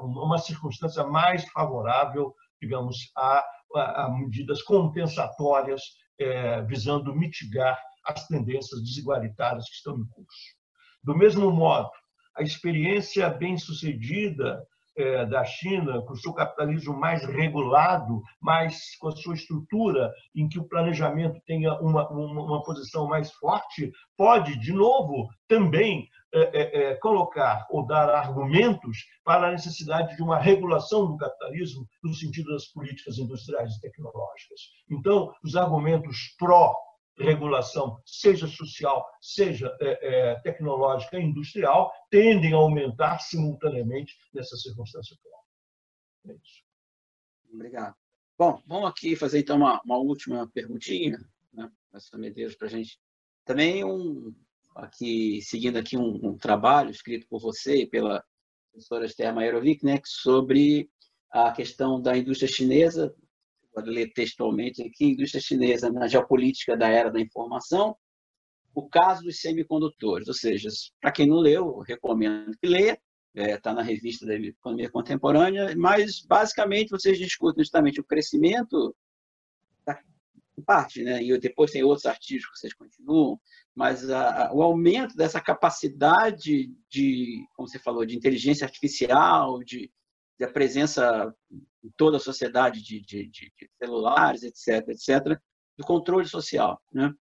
[0.00, 3.44] uma circunstância mais favorável, digamos, a,
[3.74, 5.82] a medidas compensatórias
[6.18, 10.56] é, visando mitigar as tendências desigualitárias que estão em curso.
[11.02, 11.90] Do mesmo modo,
[12.36, 14.66] a experiência bem-sucedida
[14.98, 20.48] é, da China, com o seu capitalismo mais regulado, mais com a sua estrutura, em
[20.48, 26.40] que o planejamento tenha uma, uma, uma posição mais forte, pode, de novo, também é,
[26.40, 32.12] é, é, colocar ou dar argumentos para a necessidade de uma regulação do capitalismo no
[32.12, 34.60] sentido das políticas industriais e tecnológicas.
[34.90, 36.74] Então, os argumentos pró
[37.18, 45.44] regulação, seja social, seja é, é, tecnológica industrial, tendem a aumentar simultaneamente nessa circunstância atual.
[46.28, 46.62] É isso.
[47.52, 47.94] Obrigado.
[48.38, 51.18] Bom, vamos aqui fazer então uma, uma última perguntinha,
[51.52, 51.70] né,
[52.14, 52.98] Medeiros, para a gente.
[53.44, 54.34] Também um
[54.76, 58.24] aqui seguindo aqui um, um, trabalho escrito por você e pela
[58.70, 60.88] professora Esther Maierovic, né, sobre
[61.30, 63.14] a questão da indústria chinesa
[63.78, 67.96] pode ler textualmente aqui, indústria chinesa na geopolítica da era da informação,
[68.74, 70.26] o caso dos semicondutores.
[70.26, 70.68] Ou seja,
[71.00, 73.00] para quem não leu, recomendo que leia,
[73.34, 78.94] está é, na revista da Economia Contemporânea, mas basicamente vocês discutem justamente o crescimento
[79.86, 79.96] da
[80.66, 81.22] parte, né?
[81.22, 83.40] e depois tem outros artigos que vocês continuam,
[83.76, 89.88] mas a, a, o aumento dessa capacidade de, como você falou, de inteligência artificial, de,
[90.36, 91.32] de a presença
[91.82, 95.38] em toda a sociedade de, de, de, celulares, etc., etc.,
[95.76, 96.80] do controle social.
[96.92, 97.12] Né?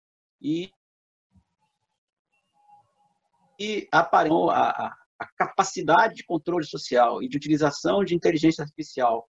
[0.41, 0.71] E,
[3.59, 9.27] e apareceu a, a capacidade de controle social e de utilização de inteligência artificial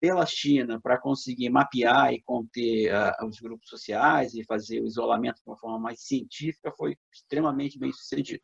[0.00, 5.36] pela China para conseguir mapear e conter uh, os grupos sociais e fazer o isolamento
[5.36, 8.42] de uma forma mais científica foi extremamente bem sucedido.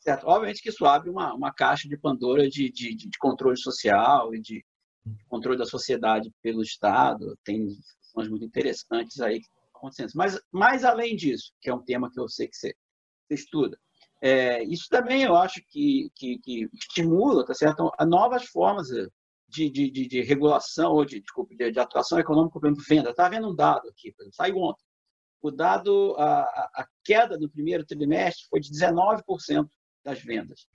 [0.00, 0.26] Certo?
[0.26, 4.40] Obviamente que isso abre uma, uma caixa de Pandora de, de, de controle social e
[4.40, 4.64] de,
[5.28, 10.10] controle da sociedade pelo Estado, tem discussões muito interessantes aí que estão acontecendo.
[10.14, 12.74] Mas, mais além disso, que é um tema que eu sei que você,
[13.26, 13.78] você estuda,
[14.22, 17.90] é, isso também eu acho que, que, que, estimula tá certo?
[17.98, 18.86] a novas formas
[19.48, 23.10] de, de, de, de regulação ou de, desculpa, de, de atuação econômica por exemplo, venda.
[23.10, 24.84] Está vendo um dado aqui, saiu ontem.
[25.42, 29.68] O dado, a, a queda no primeiro trimestre foi de 19%
[30.04, 30.68] das vendas.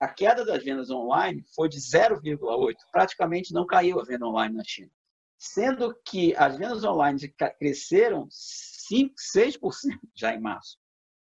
[0.00, 4.64] A queda das vendas online foi de 0,8%, praticamente não caiu a venda online na
[4.64, 4.90] China.
[5.38, 7.18] Sendo que as vendas online
[7.58, 9.58] cresceram 5, 6%
[10.16, 10.78] já em março.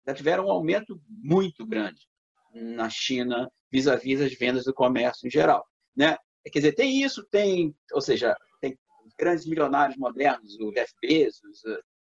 [0.08, 2.08] Já tiveram um aumento muito grande
[2.54, 5.68] na China vis-à-vis -vis as vendas do comércio em geral.
[5.96, 6.18] Né?
[6.52, 8.78] Quer dizer, tem isso, tem, ou seja, tem
[9.18, 11.62] grandes milionários modernos, o Jeff Bezos,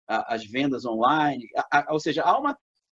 [0.06, 1.48] as vendas online,
[1.88, 2.56] ou seja, há uma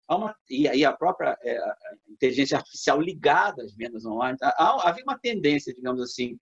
[0.09, 1.77] uma, e aí a própria é, a
[2.09, 6.39] inteligência artificial ligada às vendas online, há, havia uma tendência, digamos assim,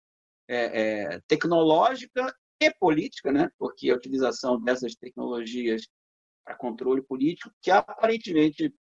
[0.49, 0.81] é,
[1.15, 3.51] é, tecnológica e política, né?
[3.59, 5.87] porque a utilização dessas tecnologias
[6.45, 8.75] para controle político, que aparentemente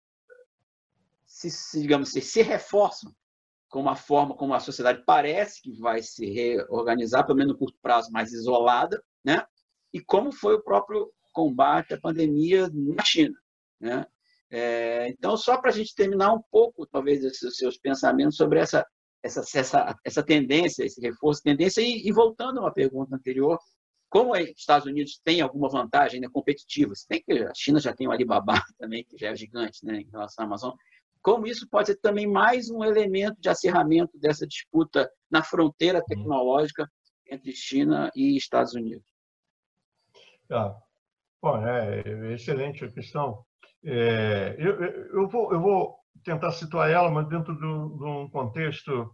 [1.24, 3.14] se, se digamos assim, se reforçam
[3.68, 7.78] com a forma como a sociedade parece que vai se reorganizar, pelo menos no curto
[7.80, 9.44] prazo, mais isolada, né?
[9.92, 13.34] e como foi o próprio combate à pandemia na China.
[13.80, 14.06] Né?
[14.54, 18.86] É, então, só para a gente terminar um pouco, talvez, esses seus pensamentos sobre essa,
[19.22, 23.58] essa, essa, essa tendência, esse reforço tendência, e, e voltando a uma pergunta anterior,
[24.10, 27.94] como os Estados Unidos tem alguma vantagem né, competitiva, se tem que a China já
[27.94, 30.74] tem o Alibaba também, que já é gigante né, em relação à Amazon,
[31.22, 36.04] como isso pode ser também mais um elemento de acirramento dessa disputa na fronteira uhum.
[36.04, 36.86] tecnológica
[37.26, 39.06] entre China e Estados Unidos?
[40.50, 40.76] Ah,
[41.40, 43.42] bom, é excelente a questão.
[43.84, 49.10] É, eu, eu, vou, eu vou tentar situar ela, mas dentro de um contexto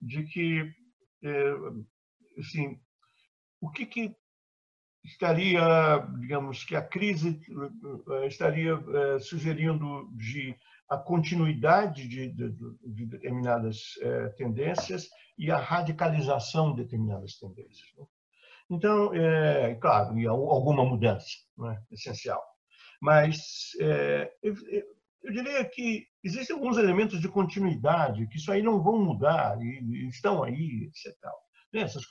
[0.00, 0.72] de que,
[1.24, 1.54] é,
[2.38, 2.80] assim,
[3.60, 4.16] o que, que
[5.04, 7.40] estaria, digamos, que a crise
[8.10, 10.56] é, estaria é, sugerindo de
[10.88, 12.52] a continuidade de, de,
[12.84, 15.08] de determinadas é, tendências
[15.38, 17.88] e a radicalização de determinadas tendências.
[17.96, 18.04] Né?
[18.70, 22.42] Então, é, claro, e alguma mudança né, essencial.
[23.02, 24.54] Mas é, eu,
[25.24, 29.80] eu, diria que existem alguns elementos de continuidade que isso aí não vão mudar e,
[29.82, 31.12] e estão aí, etc.
[31.72, 32.06] Né, essas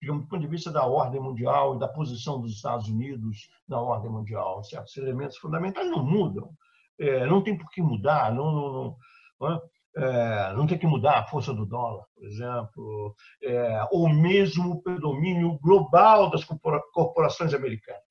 [0.00, 3.78] digamos, do ponto de vista da ordem mundial e da posição dos Estados Unidos na
[3.78, 6.50] ordem mundial, certos elementos fundamentais não mudam.
[6.98, 8.96] É, não tem por que mudar, não, não,
[9.38, 9.62] não,
[9.96, 14.82] é, não tem que mudar a força do dólar, por exemplo, é, ou mesmo o
[14.82, 18.09] predomínio global das corporações americanas.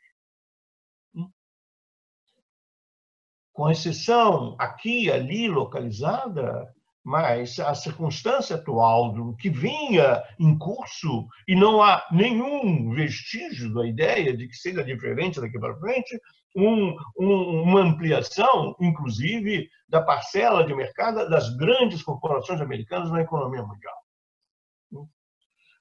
[3.60, 11.28] Com exceção aqui e ali localizada, mas a circunstância atual do que vinha em curso
[11.46, 16.18] e não há nenhum vestígio da ideia de que seja diferente daqui para frente,
[16.56, 23.62] um, um, uma ampliação, inclusive, da parcela de mercado das grandes corporações americanas na economia
[23.62, 23.98] mundial.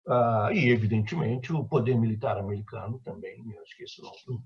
[0.08, 4.42] Ah, e, evidentemente, o poder militar americano também, acho que isso não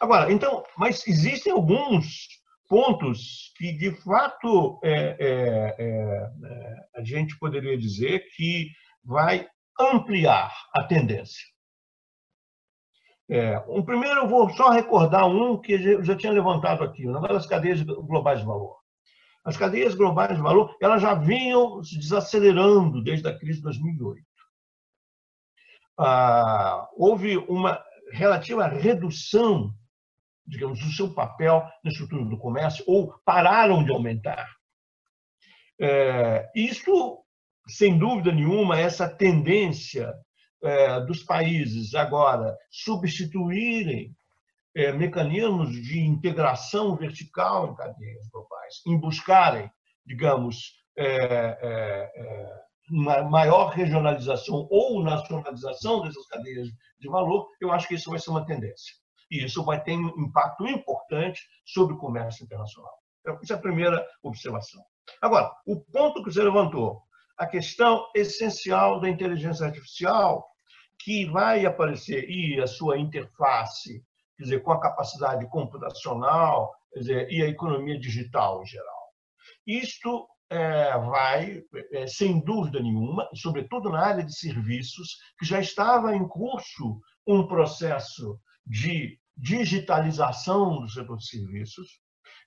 [0.00, 2.37] Agora, então, mas existem alguns
[2.68, 8.70] pontos que, de fato, é, é, é, é, a gente poderia dizer que
[9.02, 9.48] vai
[9.80, 11.44] ampliar a tendência.
[13.30, 17.12] É, um primeiro, eu vou só recordar um que eu já tinha levantado aqui, o
[17.12, 18.78] negócio das cadeias globais de valor.
[19.44, 24.22] As cadeias globais de valor elas já vinham se desacelerando desde a crise de 2008.
[25.98, 29.74] Ah, houve uma relativa redução
[30.48, 34.48] digamos, o seu papel na estrutura do comércio ou pararam de aumentar.
[35.80, 37.22] É, isso,
[37.68, 40.12] sem dúvida nenhuma, essa tendência
[40.62, 44.16] é, dos países agora substituírem
[44.74, 49.70] é, mecanismos de integração vertical em cadeias globais, em buscarem,
[50.04, 50.78] digamos,
[52.90, 56.68] uma maior regionalização ou nacionalização dessas cadeias
[56.98, 58.96] de valor, eu acho que isso vai ser uma tendência
[59.30, 62.92] e isso vai ter um impacto importante sobre o comércio internacional.
[63.20, 64.82] Então, essa é a primeira observação.
[65.20, 67.02] Agora, o ponto que você levantou,
[67.36, 70.46] a questão essencial da inteligência artificial,
[71.00, 74.02] que vai aparecer, e a sua interface,
[74.36, 78.98] quer dizer, com a capacidade computacional, quer dizer, e a economia digital em geral.
[79.66, 81.62] Isto é, vai,
[81.92, 87.46] é, sem dúvida nenhuma, sobretudo na área de serviços, que já estava em curso um
[87.46, 88.38] processo
[88.68, 91.88] de digitalização do setor de serviços,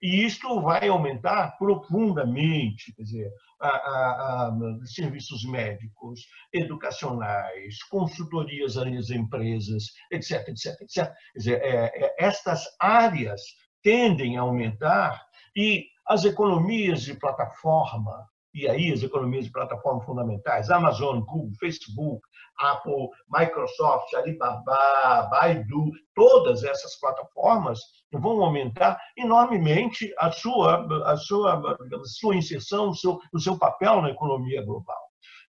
[0.02, 9.12] e isto vai aumentar profundamente, quer dizer, a, a, a, serviços médicos, educacionais, consultorias às
[9.12, 10.96] empresas, etc, etc, etc.
[10.96, 13.42] Quer dizer, é, é, estas áreas
[13.84, 15.24] tendem a aumentar
[15.56, 22.22] e as economias de plataforma, e aí as economias de plataforma fundamentais, Amazon, Google, Facebook,
[22.60, 27.80] Apple, Microsoft, Alibaba, Baidu, todas essas plataformas
[28.12, 34.02] vão aumentar enormemente a sua, a sua, a sua inserção, o seu, o seu papel
[34.02, 35.02] na economia global.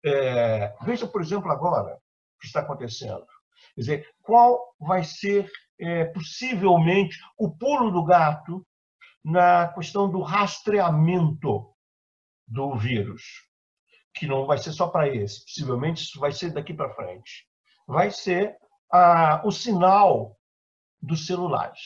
[0.03, 3.25] É, veja, por exemplo, agora o que está acontecendo.
[3.75, 5.49] Quer dizer, qual vai ser
[5.79, 8.65] é, possivelmente o pulo do gato
[9.23, 11.71] na questão do rastreamento
[12.51, 13.23] do vírus,
[14.13, 17.47] que não vai ser só para esse, possivelmente isso vai ser daqui para frente.
[17.87, 18.57] Vai ser
[18.91, 20.37] ah, o sinal
[21.01, 21.79] dos celulares.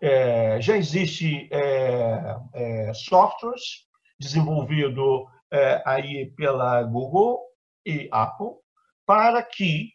[0.00, 3.86] É, já existe é, é, softwares
[4.18, 7.40] desenvolvido é, aí pela Google
[7.86, 8.56] e Apple
[9.06, 9.90] para que,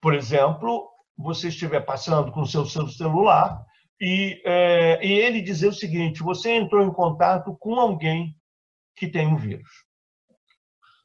[0.00, 3.64] por exemplo, você estiver passando com o seu celular
[4.00, 8.37] e, é, e ele dizer o seguinte: você entrou em contato com alguém
[8.98, 9.88] que tem um vírus.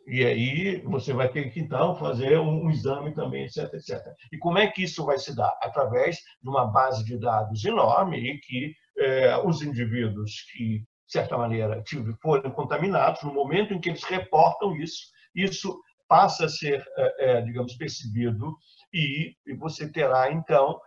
[0.05, 4.01] E aí você vai ter que, então, fazer um, exame também, etc, etc.
[4.31, 5.57] E como é que isso vai se dar?
[5.61, 11.37] Através de uma base de dados enorme e que é, os indivíduos que, de certa
[11.37, 11.81] maneira,
[12.21, 17.41] foram contaminados, no momento em que eles reportam isso, isso passa a ser, é, é,
[17.41, 18.55] digamos, percebido
[18.93, 20.79] e, você terá, então,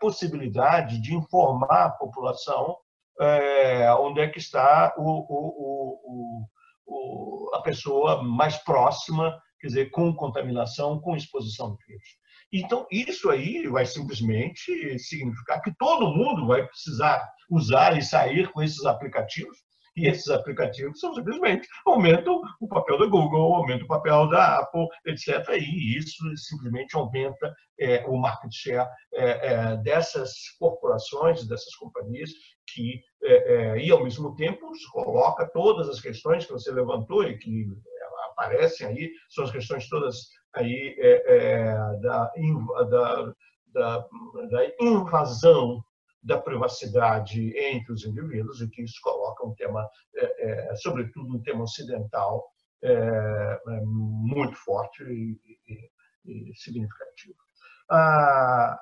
[0.00, 2.76] possibilidade de informar a população
[3.20, 6.46] é, onde é que está o, o,
[6.86, 12.08] o, a pessoa mais próxima, quer dizer, com contaminação, com exposição vírus.
[12.52, 18.62] Então, isso aí vai simplesmente significar que todo mundo vai precisar usar e sair com
[18.62, 19.58] esses aplicativos
[19.98, 24.86] e esses aplicativos são simplesmente aumentam o papel da Google, aumentam o papel da Apple,
[25.06, 25.48] etc.
[25.60, 32.30] E isso simplesmente aumenta é, o market share é, é, dessas corporações, dessas companhias,
[32.72, 37.36] que, é, é, e ao mesmo tempo coloca todas as questões que você levantou e
[37.38, 37.66] que
[38.32, 42.30] aparecem aí, são as questões todas aí é, da,
[43.72, 44.04] da,
[44.50, 45.82] da invasão
[46.22, 51.42] da privacidade entre os indivíduos e que isso coloca um tema, é, é, sobretudo um
[51.42, 52.44] tema ocidental,
[52.82, 55.38] é, é muito forte e,
[55.68, 57.36] e, e significativo.
[57.90, 58.78] Ah,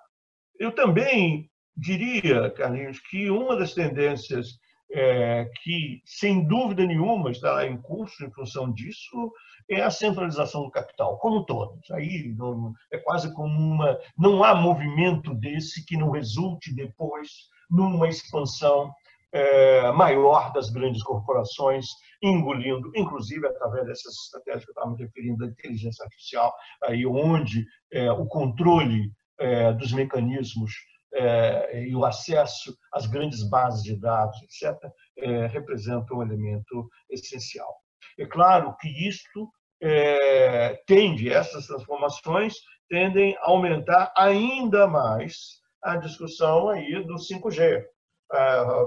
[0.58, 4.58] eu também diria, Carlinhos, que uma das tendências
[4.90, 9.32] é, que, sem dúvida nenhuma, está em curso em função disso,
[9.68, 11.90] é a centralização do capital, como todos.
[11.90, 13.98] Aí não, é quase como uma.
[14.16, 17.28] Não há movimento desse que não resulte depois
[17.70, 18.92] numa expansão
[19.32, 21.86] é, maior das grandes corporações,
[22.22, 26.54] engolindo, inclusive através dessas estratégias que eu estava me referindo, da inteligência artificial,
[26.84, 30.72] aí onde é, o controle é, dos mecanismos
[31.12, 34.74] é, e o acesso às grandes bases de dados, etc.,
[35.18, 37.74] é, representa um elemento essencial.
[38.18, 39.50] É claro que isto
[39.80, 42.54] é, tende, essas transformações
[42.88, 47.84] tendem a aumentar ainda mais a discussão aí do 5G,
[48.32, 48.84] a,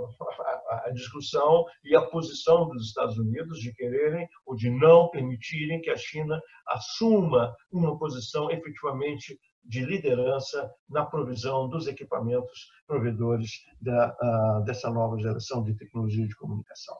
[0.86, 5.90] a, discussão e a posição dos Estados Unidos de quererem ou de não permitirem que
[5.90, 14.64] a China assuma uma posição efetivamente de liderança na provisão dos equipamentos provedores da, uh,
[14.66, 16.98] dessa nova geração de tecnologia de comunicação.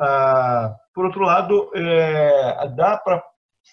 [0.00, 3.22] Uh, por outro lado, é, dá para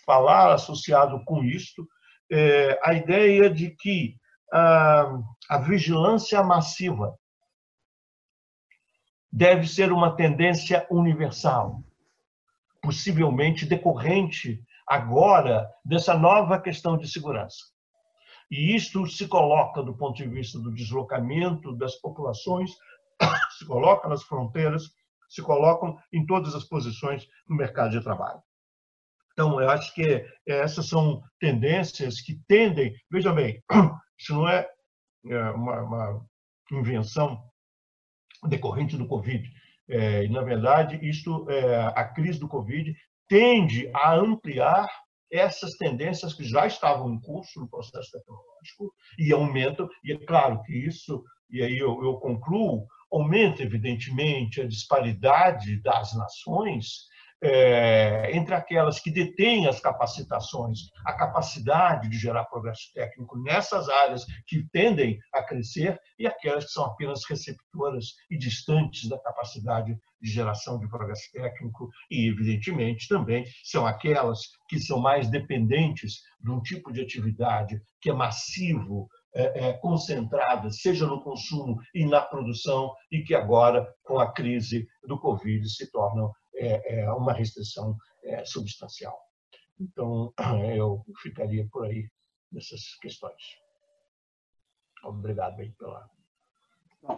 [0.05, 1.87] falar, associado com isto,
[2.29, 4.17] é, a ideia de que
[4.53, 7.17] uh, a vigilância massiva
[9.31, 11.81] deve ser uma tendência universal,
[12.81, 17.57] possivelmente decorrente agora dessa nova questão de segurança.
[18.49, 22.71] E isto se coloca do ponto de vista do deslocamento das populações,
[23.57, 24.83] se coloca nas fronteiras,
[25.27, 28.41] se colocam em todas as posições no mercado de trabalho.
[29.33, 32.95] Então, eu acho que essas são tendências que tendem.
[33.11, 33.61] Veja bem,
[34.17, 34.67] isso não é,
[35.27, 36.25] é uma, uma
[36.71, 37.43] invenção
[38.47, 39.47] decorrente do Covid.
[39.89, 42.95] É, na verdade, isto, é, a crise do Covid
[43.27, 44.87] tende a ampliar
[45.31, 50.61] essas tendências que já estavam em curso no processo tecnológico e aumentam, e é claro
[50.63, 57.07] que isso, e aí eu, eu concluo, aumenta evidentemente a disparidade das nações
[57.41, 64.25] é, entre aquelas que detêm as capacitações, a capacidade de gerar progresso técnico nessas áreas
[64.47, 70.29] que tendem a crescer e aquelas que são apenas receptoras e distantes da capacidade de
[70.31, 76.59] geração de progresso técnico e, evidentemente, também são aquelas que são mais dependentes de um
[76.61, 82.93] tipo de atividade que é massivo, é, é, concentrada, seja no consumo e na produção,
[83.11, 88.43] e que agora, com a crise do Covid, se tornam é, é uma restrição é,
[88.45, 89.17] substancial.
[89.79, 90.33] Então,
[90.75, 92.09] eu ficaria por aí
[92.51, 93.41] nessas questões.
[95.03, 96.09] Obrigado aí pela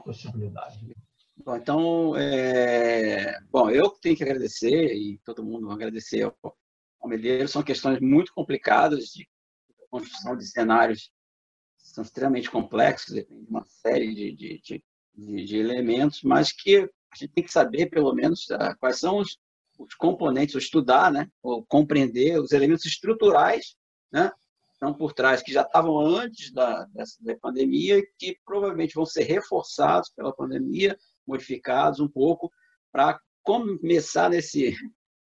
[0.04, 0.94] possibilidade.
[1.38, 3.40] Bom, então, é...
[3.50, 6.58] bom, eu tenho que agradecer e todo mundo agradecer ao,
[7.00, 7.52] ao Medeiros.
[7.52, 9.28] São questões muito complicadas de
[9.90, 11.10] construção de cenários
[12.00, 14.84] são extremamente complexos, depende de uma série de, de,
[15.16, 19.18] de, de elementos, mas que a gente tem que saber, pelo menos, uh, quais são
[19.18, 19.38] os,
[19.78, 23.76] os, componentes, ou estudar, né, ou compreender os elementos estruturais
[24.12, 24.32] né,
[24.72, 29.24] estão por trás, que já estavam antes da, dessa, da pandemia que provavelmente vão ser
[29.24, 30.98] reforçados pela pandemia,
[31.28, 32.50] modificados um pouco,
[32.92, 34.76] para começar nesse,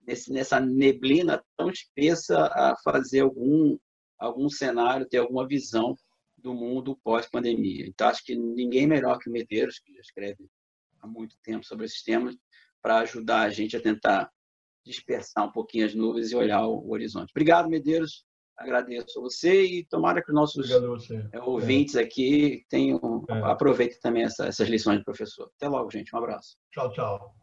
[0.08, 3.78] nesse, nessa neblina tão espessa a fazer algum,
[4.18, 5.96] algum cenário, ter alguma visão
[6.44, 7.88] do mundo pós-pandemia.
[7.88, 10.46] Então, acho que ninguém melhor que o Medeiros, que já escreve
[11.02, 12.36] há muito tempo sobre esses temas,
[12.82, 14.30] para ajudar a gente a tentar
[14.86, 17.32] dispersar um pouquinho as nuvens e olhar o, horizonte.
[17.32, 18.26] Obrigado, Medeiros.
[18.58, 22.02] Agradeço a você e tomara que os nossos é, ouvintes é.
[22.02, 23.34] aqui tenham, é.
[23.46, 25.50] aproveitem também essa, essas lições do professor.
[25.56, 26.14] Até logo, gente.
[26.14, 26.58] Um abraço.
[26.72, 27.34] Tchau, tchau.